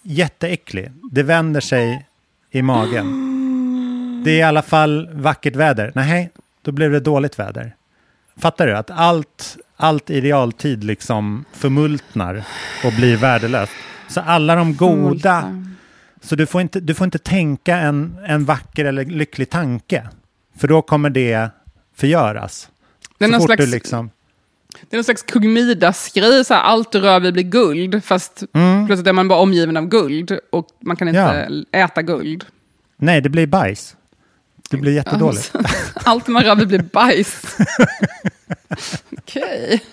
[0.02, 0.92] jätteäcklig.
[1.10, 2.06] Det vänder sig
[2.50, 4.22] i magen.
[4.24, 5.92] Det är i alla fall vackert väder.
[5.94, 6.30] Nej,
[6.62, 7.74] då blev det dåligt väder.
[8.36, 8.76] Fattar du?
[8.76, 12.44] Att allt, allt i realtid liksom förmultnar
[12.84, 13.72] och blir värdelöst.
[14.08, 15.64] Så alla de goda...
[16.24, 20.08] Så du får inte, du får inte tänka en, en vacker eller lycklig tanke.
[20.58, 21.50] För då kommer det
[21.96, 22.68] förgöras.
[23.30, 24.10] Det är så fort slags- du liksom...
[24.80, 28.42] Det är någon slags kung Midas-grej, så här, allt du rör vid blir guld, fast
[28.86, 31.64] plötsligt är man bara omgiven av guld och man kan inte Mm.
[31.70, 31.78] Ja.
[31.84, 32.44] äta guld.
[32.96, 33.96] Nej, det blir bajs.
[34.70, 35.52] Det blir jättedåligt.
[35.94, 37.56] allt man rör vid blir bajs.
[39.18, 39.82] Okej.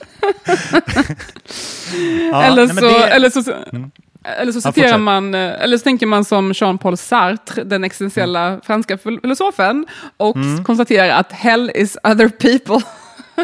[2.32, 3.12] Ja, eller, nej, så, det- Mm.
[3.12, 3.40] eller så...
[4.24, 5.02] Eller så Ja, citerar fortsätt.
[5.02, 8.62] man, eh, eller så tänker man som Jean-Paul Sartre, den existentiella Mm.
[8.62, 9.86] franska fil- filosofen,
[10.18, 12.82] och konstaterar att hell is other people.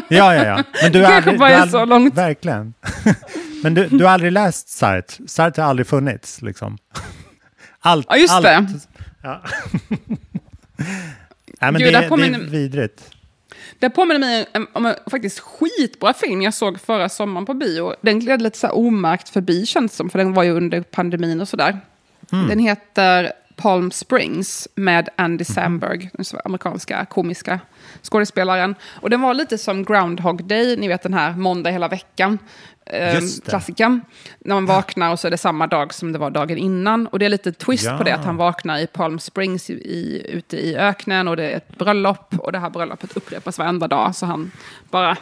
[0.07, 0.63] Ja, ja, ja.
[0.81, 2.13] Men du Det kanske aldrig, bara är så långt.
[2.15, 2.73] Verkligen.
[3.63, 5.27] Men du, du har aldrig läst Sartre?
[5.27, 6.77] Sartre har aldrig funnits, liksom.
[7.79, 8.43] Allt, Ja, just allt.
[8.43, 8.67] det.
[9.23, 9.41] Ja.
[11.61, 13.01] Nej, men Gud, det, det påminner- är vidrigt.
[13.79, 17.93] Det påminner mig om- om en faktiskt skitbra film jag såg förra sommaren på bio.
[18.01, 20.81] Den gled lite så här omärkt förbi känns det som, för den var ju under
[20.81, 21.79] pandemin och sådär.
[22.31, 22.47] Mm.
[22.47, 27.59] Den heter Palm Springs med Andy Samberg, den amerikanska komiska
[28.01, 28.75] skådespelaren.
[29.01, 32.39] Och den var lite som Groundhog Day, ni vet den här måndag hela veckan.
[32.85, 34.01] Eh, klassikern.
[34.39, 37.07] När man vaknar och så är det samma dag som det var dagen innan.
[37.07, 38.15] Och det är lite twist på det, Ja.
[38.15, 41.77] att han vaknar i Palm Springs i, i, ute i öknen och det är ett
[41.77, 42.33] bröllop.
[42.39, 44.51] Och det här bröllopet upprepas varenda dag, så han
[44.89, 45.17] bara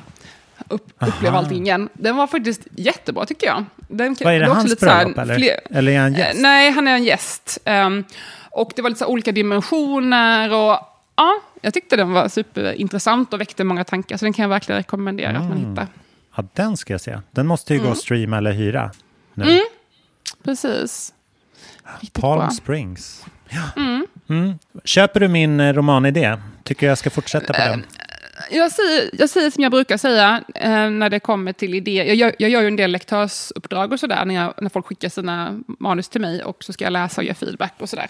[0.67, 1.89] upp, upplever allting igen.
[1.93, 3.65] Den var faktiskt jättebra tycker jag.
[3.87, 5.35] Den, Vad är det, också hans bröllop eller?
[5.35, 6.35] fler- Eller är han gäst?
[6.35, 7.57] Eh, Nej, han är en gäst.
[7.65, 8.03] Ehm,
[8.51, 10.49] och det var lite så olika dimensioner.
[10.53, 10.79] Och,
[11.15, 14.17] ja, jag tyckte den var superintressant och väckte många tankar.
[14.17, 15.69] Så den kan jag verkligen rekommendera att man Mm.
[15.69, 15.87] hittar.
[16.35, 17.19] Ja, den ska jag se.
[17.31, 17.87] Den måste ju Mm.
[17.87, 18.91] gå att streama eller hyra.
[19.33, 19.59] Nu.
[20.43, 21.13] Precis.
[21.99, 22.49] Riktigt Palm bra.
[22.49, 23.25] Springs.
[23.49, 23.81] Ja.
[24.27, 24.59] Mm.
[24.83, 26.37] Köper du min eh, romanidé?
[26.63, 27.85] Tycker jag ska fortsätta på den?
[28.53, 32.05] Jag säger, jag säger som jag brukar säga eh, när det kommer till idéer.
[32.05, 35.09] Jag, gör- jag gör ju en del lektörsuppdrag och sådär när, jag, när folk skickar
[35.09, 38.07] sina manus till mig och så ska jag läsa och ge feedback och sådär.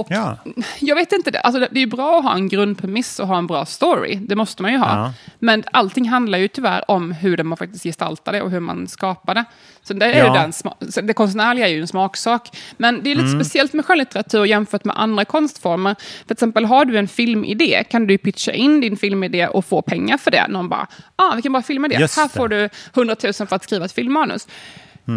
[0.00, 0.36] Och Ja.
[0.80, 1.40] jag vet inte, det.
[1.40, 4.14] Alltså, det det är bra att ha en grundpremiss och ha en bra story.
[4.14, 4.88] Det måste man ju ha.
[5.04, 5.12] Ja.
[5.38, 9.34] Men allting handlar ju tyvärr om hur man faktiskt gestaltar det och hur man skapar
[9.34, 9.44] det.
[9.82, 10.32] Så det, är ju Ja.
[10.32, 10.52] den
[10.92, 12.48] så det konstnärliga är ju en smaksak.
[12.76, 13.40] Men det är lite Mm.
[13.40, 15.94] speciellt med skönlitteratur jämfört med andra konstformer.
[15.94, 19.82] För till exempel har du en filmidé kan du pitcha in din filmidé och få
[19.82, 20.48] pengar för det.
[20.48, 20.86] Någon bara,
[21.16, 21.96] ah, vilken bra filmidé.
[22.00, 22.30] Just Här det.
[22.34, 24.48] får du 100 000 för att skriva ett filmmanus.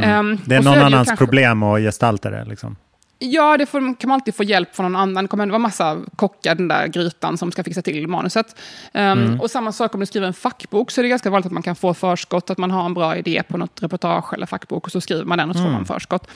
[0.04, 2.46] Ehm, Det är någon ju annans kanske- problem att gestalta det.
[2.46, 2.76] Liksom.
[3.20, 5.24] Ja, det får, kan man alltid få hjälp från någon annan.
[5.24, 8.56] Det kommer ändå vara massa kockar, den där grytan, som ska fixa till manuset.
[8.94, 11.52] Um, Och samma sak om du skriver en fackbok, så är det ganska vanligt att
[11.52, 14.86] man kan få förskott, att man har en bra idé på något reportage eller fackbok,
[14.86, 16.28] och så skriver man den och så får man förskott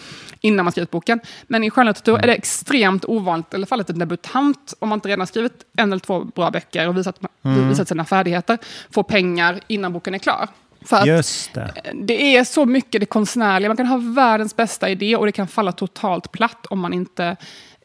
[0.42, 1.20] innan man skrivit boken.
[1.44, 4.98] Men i skönlitteratur är det extremt ovanligt, i alla fall att en debutant, om man
[4.98, 8.58] inte redan har skrivit en eller två bra böcker och visat, visat sina färdigheter,
[8.92, 10.48] får pengar innan boken är klar.
[10.86, 11.74] För att Just det.
[11.94, 13.70] det är så mycket det konstnärliga.
[13.70, 17.36] Man kan ha världens bästa idé och det kan falla totalt platt om man inte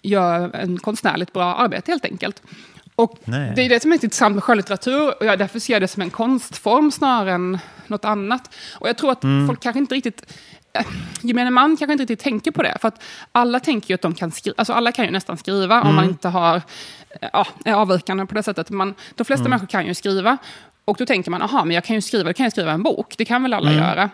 [0.02, 2.42] gör en konstnärligt bra arbete helt enkelt.
[2.94, 3.52] Och Nej.
[3.56, 6.02] Det är det som är intressant med skönlitteratur och jag därför ser jag det som
[6.02, 8.54] en konstform snarare än något annat.
[8.72, 9.46] Och jag tror att Mm.
[9.46, 10.34] folk kanske inte riktigt
[10.72, 10.86] eh,
[11.22, 12.76] gemene man kanske inte riktigt tänker på det.
[12.80, 15.80] För att alla tänker ju att de kan skriva, alltså alla kan ju nästan skriva
[15.82, 16.08] om man Mm.
[16.10, 18.70] inte har, eh, ja, är avvikande på det sättet.
[18.70, 19.50] Man, de flesta Mm.
[19.50, 20.36] människor kan ju skriva.
[20.88, 23.14] Och då tänker man, aha, men jag kan ju skriva, kan jag skriva en bok.
[23.18, 23.82] Det kan väl alla Mm.
[23.82, 24.10] göra.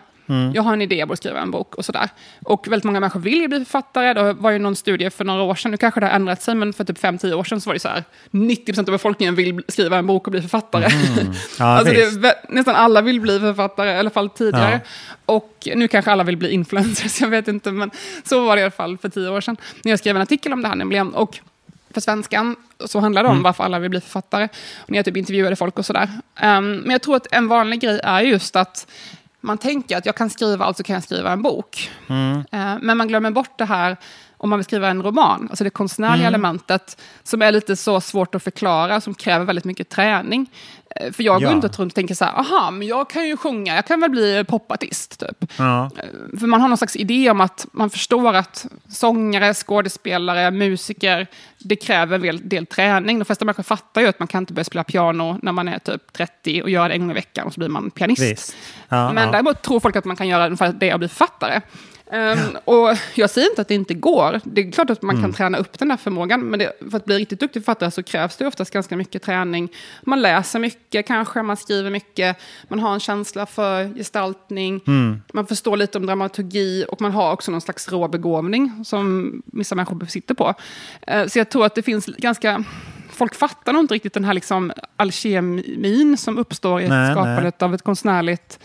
[0.53, 2.09] Jag har en idé, jag borde skriva en bok och sådär.
[2.45, 4.13] Och väldigt många människor vill ju bli författare.
[4.13, 6.55] Det var ju någon studie för några år sedan, nu kanske det har ändrat sig,
[6.55, 9.63] men för typ 5-10 år sedan så var det så här, 90% av befolkningen vill
[9.67, 10.87] skriva en bok och bli författare.
[11.59, 14.81] Ja, alltså det nästan alla vill bli författare, i alla fall tidigare.
[15.25, 15.33] Ja.
[15.33, 17.91] Och nu kanske alla vill bli influencers, jag vet inte, men
[18.23, 19.57] så var det i alla fall för 10 år sedan.
[19.83, 21.13] När jag skrev en artikel om det här nämligen.
[21.13, 21.39] Och
[21.93, 22.55] för svenskan
[22.89, 24.47] så handlar det om varför alla vill bli författare.
[24.77, 26.09] Och när jag typ intervjuade folk och sådär.
[26.43, 28.87] Um, men jag tror att en vanlig grej är just att
[29.41, 31.91] man tänker att jag kan skriva, alltså kan jag skriva en bok.
[32.51, 33.97] Eh, men man glömmer bort det här
[34.37, 38.35] om man vill skriva en roman, alltså det konstnärliga elementet som är lite så svårt
[38.35, 40.49] att förklara, som kräver väldigt mycket träning.
[40.95, 41.55] Eh, För jag går Ja.
[41.55, 44.09] inte runt och tänker så här, aha, men jag kan ju sjunga, jag kan väl
[44.09, 45.51] bli popartist, typ.
[45.57, 45.89] Ja.
[46.39, 51.27] För man har någon slags idé om att man förstår att sångare, skådespelare, musiker,
[51.57, 53.19] det kräver en del, del träning.
[53.19, 55.79] De flesta människor fattar ju att man kan inte börja spela piano när man är
[55.79, 58.55] typ 30 och göra det en gång i veckan och så blir man pianist.
[58.89, 59.31] Ja, Men ja.
[59.31, 61.61] däremot tror folk att man kan göra ungefär det och bli författare.
[62.13, 64.41] Ehm, och jag säger inte att det inte går.
[64.43, 65.23] Det är klart att man Mm.
[65.23, 66.41] kan träna upp den där förmågan.
[66.41, 69.69] Men det, för att bli riktigt duktig författare så krävs det oftast ganska mycket träning.
[70.03, 72.37] Man läser mycket kanske, man skriver mycket.
[72.67, 74.81] Man har en känsla för gestaltning.
[74.87, 75.21] Mm.
[75.33, 76.85] Man förstår lite om dramaturgi.
[76.89, 80.53] Och man har också någon slags rå begåvning som vissa människor besitter på.
[81.01, 82.63] Eh, så jag tror att det finns ganska...
[83.09, 87.73] Folk fattar nog inte riktigt den här liksom alkemin som uppstår i Nej, skapandet av
[87.73, 88.59] ett konstnärligt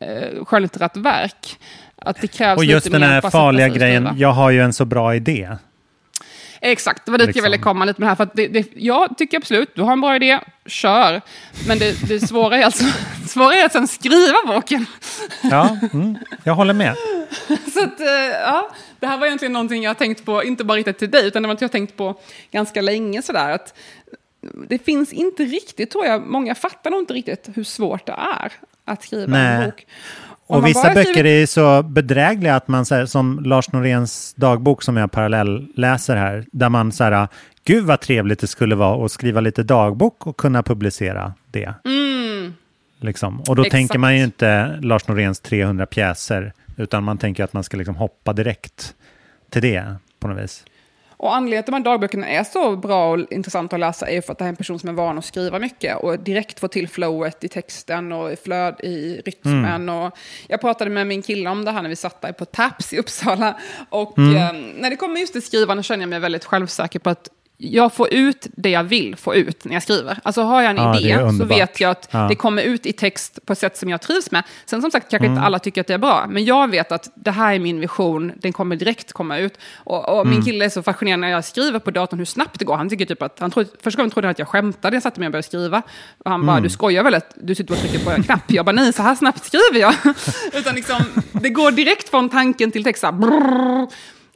[0.00, 1.58] eh, skönlitterärt verk.
[2.04, 4.20] Att det krävs Och just lite den här farliga grejen, skriva.
[4.20, 5.48] jag har ju en så bra idé.
[6.64, 7.44] Exakt, det var dit Liksom.
[7.44, 8.16] jag ville komma lite med det här.
[8.16, 11.20] För det, det, jag tycker absolut, du har en bra idé, kör.
[11.68, 12.84] Men det, det svåra är alltså
[13.28, 14.86] svåra är att sen skriva boken.
[15.42, 16.96] Ja, mm, jag håller med.
[17.74, 18.06] Så att, eh,
[18.42, 21.26] ja, det här var egentligen någonting jag har tänkt på, inte bara riktat till dig,
[21.26, 23.22] utan det var något jag har tänkt på ganska länge.
[23.22, 23.74] Sådär, att
[24.68, 28.52] det finns inte riktigt, tror jag, många fattar nog inte riktigt hur svårt det är
[28.84, 29.56] att skriva Nej.
[29.56, 29.86] en bok.
[30.56, 34.96] Och vissa böcker skriver- är så bedrägliga att man, här, som Lars Noréns dagbok som
[34.96, 37.28] jag parallellläser här, där man så här,
[37.64, 41.74] gud vad trevligt det skulle vara att skriva lite dagbok och kunna publicera det.
[43.00, 43.40] Liksom.
[43.40, 43.72] Och då Exakt.
[43.72, 47.96] tänker man ju inte Lars Noréns 300 pjäser, utan man tänker att man ska liksom
[47.96, 48.94] hoppa direkt
[49.50, 50.64] till det på något vis.
[51.22, 54.20] Och anledningen till att de här dagböckerna är så bra och intressanta att läsa är
[54.20, 56.60] för att det här är en person som är van att skriva mycket och direkt
[56.60, 59.88] få till flowet i texten och i flöd i rytmen.
[59.88, 60.16] Och
[60.48, 62.98] jag pratade med min kille om det här när vi satt där på Taps i
[62.98, 63.58] Uppsala.
[63.88, 67.28] Och eh, när det kommer just till skrivande känner jag mig väldigt självsäker på att
[67.56, 70.18] jag får ut det jag vill få ut när jag skriver.
[70.22, 72.18] Alltså har jag en Ja, det idé så vet jag att Ja.
[72.28, 74.42] det kommer ut i text på ett sätt som jag trivs med.
[74.64, 77.10] Sen som sagt kanske inte alla tycker att det är bra, men jag vet att
[77.14, 79.58] det här är min vision, den kommer direkt komma ut.
[79.76, 82.64] Och, och min kille är så fascinerad när jag skriver på datorn hur snabbt det
[82.64, 82.76] går.
[82.76, 85.02] Han tycker typ att, han trodde, första gången trodde han att jag skämtade när jag
[85.02, 85.82] satte mig och började skriva.
[86.24, 88.50] Och han bara, du skojar väl att du sitter och trycker på en knapp?
[88.52, 89.94] Jag bara, nej, så här snabbt skriver jag.
[90.52, 93.00] Utan liksom, det går direkt från tanken till text.
[93.00, 93.86] Så här, brrr.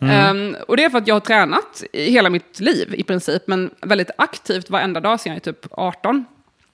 [0.01, 0.14] Mm.
[0.14, 3.47] Ehm, och det är för att jag har tränat i hela mitt liv i princip,
[3.47, 6.24] men väldigt aktivt varenda dag sedan jag är typ 18.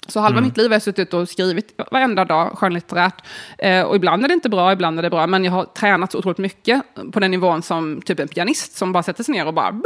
[0.08, 0.48] Så halva mm.
[0.48, 3.24] mitt liv har jag suttit och skrivit varenda dag skönlitterärt.
[3.58, 5.26] Eh, och ibland är det inte bra, ibland är det bra.
[5.26, 6.82] Men jag har tränat så otroligt mycket
[7.12, 9.80] på den nivån som typ en pianist som bara sätter sig ner och bara...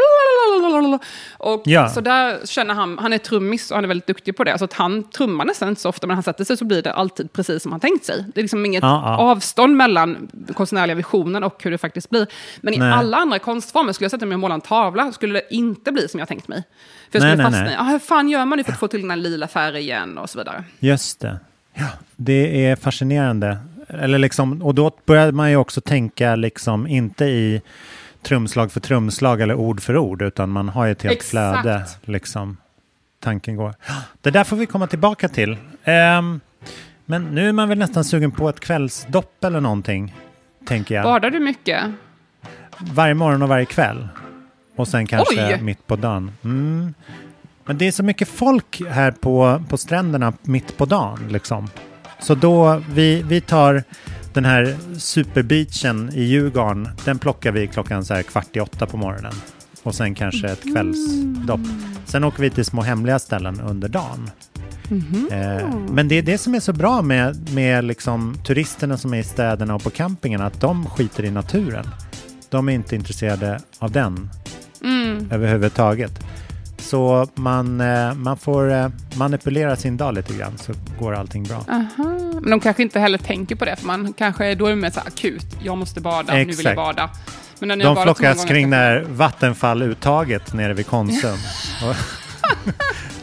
[1.39, 1.89] Och ja.
[1.89, 4.59] så där känner han, han är trummis och han är väldigt duktig på det.
[4.59, 6.83] Så att han trummar nästan inte så ofta, men när han sätter sig så blir
[6.83, 8.25] det alltid precis som han tänkt sig.
[8.35, 9.17] Det är liksom inget ah, ah.
[9.17, 12.27] avstånd mellan konstnärliga visionen och hur det faktiskt blir.
[12.61, 12.93] Men i Nej.
[12.93, 16.09] alla andra konstformer, skulle jag sätta mig och måla en tavla, skulle det inte bli
[16.09, 16.63] som jag tänkt mig.
[17.11, 17.75] För jag skulle nej, fastna nej, nej.
[17.75, 20.16] i, ah, hur fan gör man nu för att få till den här lila färgen
[20.19, 20.65] och så vidare.
[20.79, 21.39] Just det.
[21.75, 21.87] Ja,
[22.17, 23.59] det är fascinerande.
[23.89, 27.63] Eller liksom, och då börjar man ju också tänka liksom inte i
[28.23, 31.61] trumslag för trumslag eller ord för ord, utan man har ju ett helt Exakt.
[31.63, 31.85] flöde.
[32.05, 32.57] Liksom,
[33.21, 33.75] tanken går.
[34.21, 35.53] Det där får vi komma tillbaka till.
[35.85, 36.41] Um,
[37.05, 40.15] men nu är man väl nästan sugen på ett kvällsdopp eller någonting,
[40.67, 41.05] tänker jag.
[41.05, 41.85] Badar du mycket?
[42.79, 44.09] Varje morgon och varje kväll.
[44.77, 45.63] Och sen kanske Oj!
[45.63, 46.33] mitt på dagen.
[46.45, 46.95] Mm.
[47.67, 51.19] Men det är så mycket folk här på, på stränderna mitt på dagen.
[51.29, 51.69] Liksom.
[52.21, 53.85] Så då, vi, vi tar
[54.33, 58.97] den här superbeachen i Djurgården, den plockar vi klockan så här kvart i åtta på
[58.97, 59.33] morgonen.
[59.83, 61.61] Och sen kanske ett kvällsdopp.
[62.05, 64.31] Sen åker vi till små hemliga ställen under dagen.
[64.91, 65.33] Mm.
[65.33, 69.19] Eh, men det är det som är så bra med, med liksom turisterna som är
[69.19, 71.87] i städerna och på campingen, att de skiter i naturen.
[72.51, 74.31] De är inte intresserade av den
[74.85, 75.29] mm.
[75.31, 76.25] överhuvudtaget.
[76.87, 81.65] Så man, eh, man får eh, manipulera sin dag lite grann så går allting bra.
[81.69, 82.19] Aha.
[82.41, 84.91] Men de kanske inte heller tänker på det, för man kanske, då är det mer
[84.91, 85.47] så akut.
[85.63, 86.47] Jag måste bada, Exakt.
[86.47, 87.11] nu vill jag bada.
[87.59, 91.39] Men de flockas kring det här vattenfalluttaget nere vid Konsum.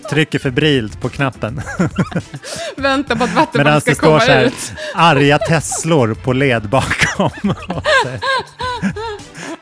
[0.10, 1.62] trycker febrilt på knappen.
[2.78, 4.26] Vänta på att Vattenfall ska komma ut.
[4.26, 4.60] Medan det står
[4.96, 7.54] så här arga Teslor på led bakom.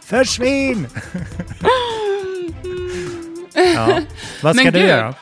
[0.05, 0.87] Försvinn!
[3.53, 3.99] Ja.
[4.41, 4.89] Vad ska men du gud.
[4.89, 5.13] göra?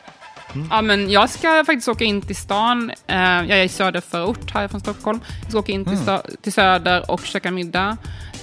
[0.54, 0.68] Mm.
[0.70, 2.90] Ja, men jag ska faktiskt åka in till stan.
[2.90, 5.20] Uh, jag är i söderförort här från Stockholm.
[5.42, 6.20] Jag ska åka in till, mm.
[6.42, 7.96] till söder och käka middag.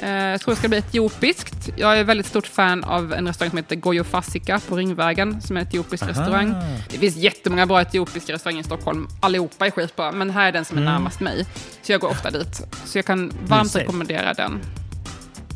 [0.03, 1.69] Uh, jag tror det ska bli etiopiskt.
[1.75, 5.57] Jag är väldigt stort fan av en restaurang som heter Goyo Fasika på Ringvägen, som
[5.57, 6.11] är en etiopisk Aha.
[6.11, 6.55] restaurang.
[6.89, 9.07] Det finns jättemånga bra etiopiska restauranger i Stockholm.
[9.19, 10.93] Allihopa är skitbra, men här är den som är mm.
[10.93, 11.45] närmast mig.
[11.81, 12.61] Så jag går ofta dit.
[12.85, 14.59] Så jag kan varmt rekommendera den.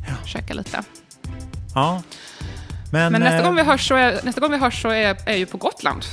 [0.07, 0.27] Ja.
[0.27, 0.83] Käka lite.
[1.75, 2.01] Ja.
[2.91, 5.17] Men, men nästa, eh, gång vi hörs så är, nästa gång vi hörs så är,
[5.25, 6.05] är ju på Gotland.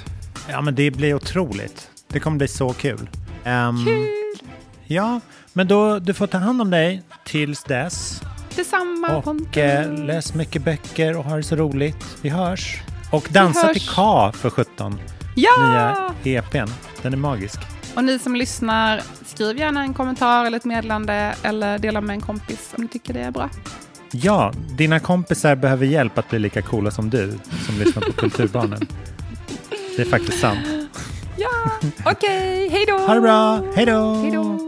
[0.51, 1.91] Ja, men det blir otroligt.
[2.09, 3.11] Det kommer bli så kul.
[3.45, 4.07] Um, kul!
[4.85, 5.21] Ja,
[5.53, 8.23] men då, du får ta hand om dig tills dess.
[8.57, 9.57] Detsamma, Och Pontus.
[9.57, 12.17] Eh, läs mycket böcker och ha det så roligt.
[12.23, 12.83] Vi hörs.
[13.13, 15.01] Och dansa till K för 17.
[15.37, 15.51] Ja!
[16.23, 16.71] Nya EPn.
[17.03, 17.61] Den är magisk.
[17.95, 22.21] Och ni som lyssnar, skriv gärna en kommentar eller ett meddelande eller dela med en
[22.21, 23.51] kompis om ni tycker det är bra.
[24.13, 27.33] Ja, dina kompisar behöver hjälp att bli lika coola som du
[27.67, 28.87] som lyssnar på Kulturbarnen.
[29.97, 30.67] Det är faktiskt sant.
[31.37, 31.49] Ja,
[32.05, 32.67] okej.
[32.67, 32.69] Okay.
[32.69, 32.99] Hej då!
[32.99, 33.61] Ha det bra.
[33.75, 34.68] Hej då!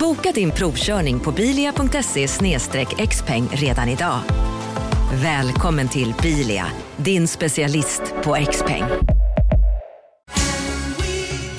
[0.00, 2.28] Boka din provkörning på bilia.se
[3.06, 4.20] xpeng redan idag.
[5.22, 8.84] Välkommen till Bilia, din specialist på X-peng.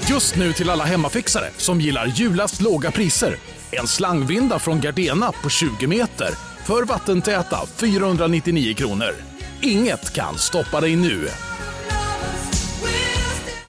[0.09, 3.35] Just nu till alla hemmafixare som gillar julast låga priser.
[3.71, 6.29] En slangvinda från Gardena på 20 meter
[6.65, 9.15] för vattentäta 499 kronor.
[9.61, 11.27] Inget kan stoppa dig nu.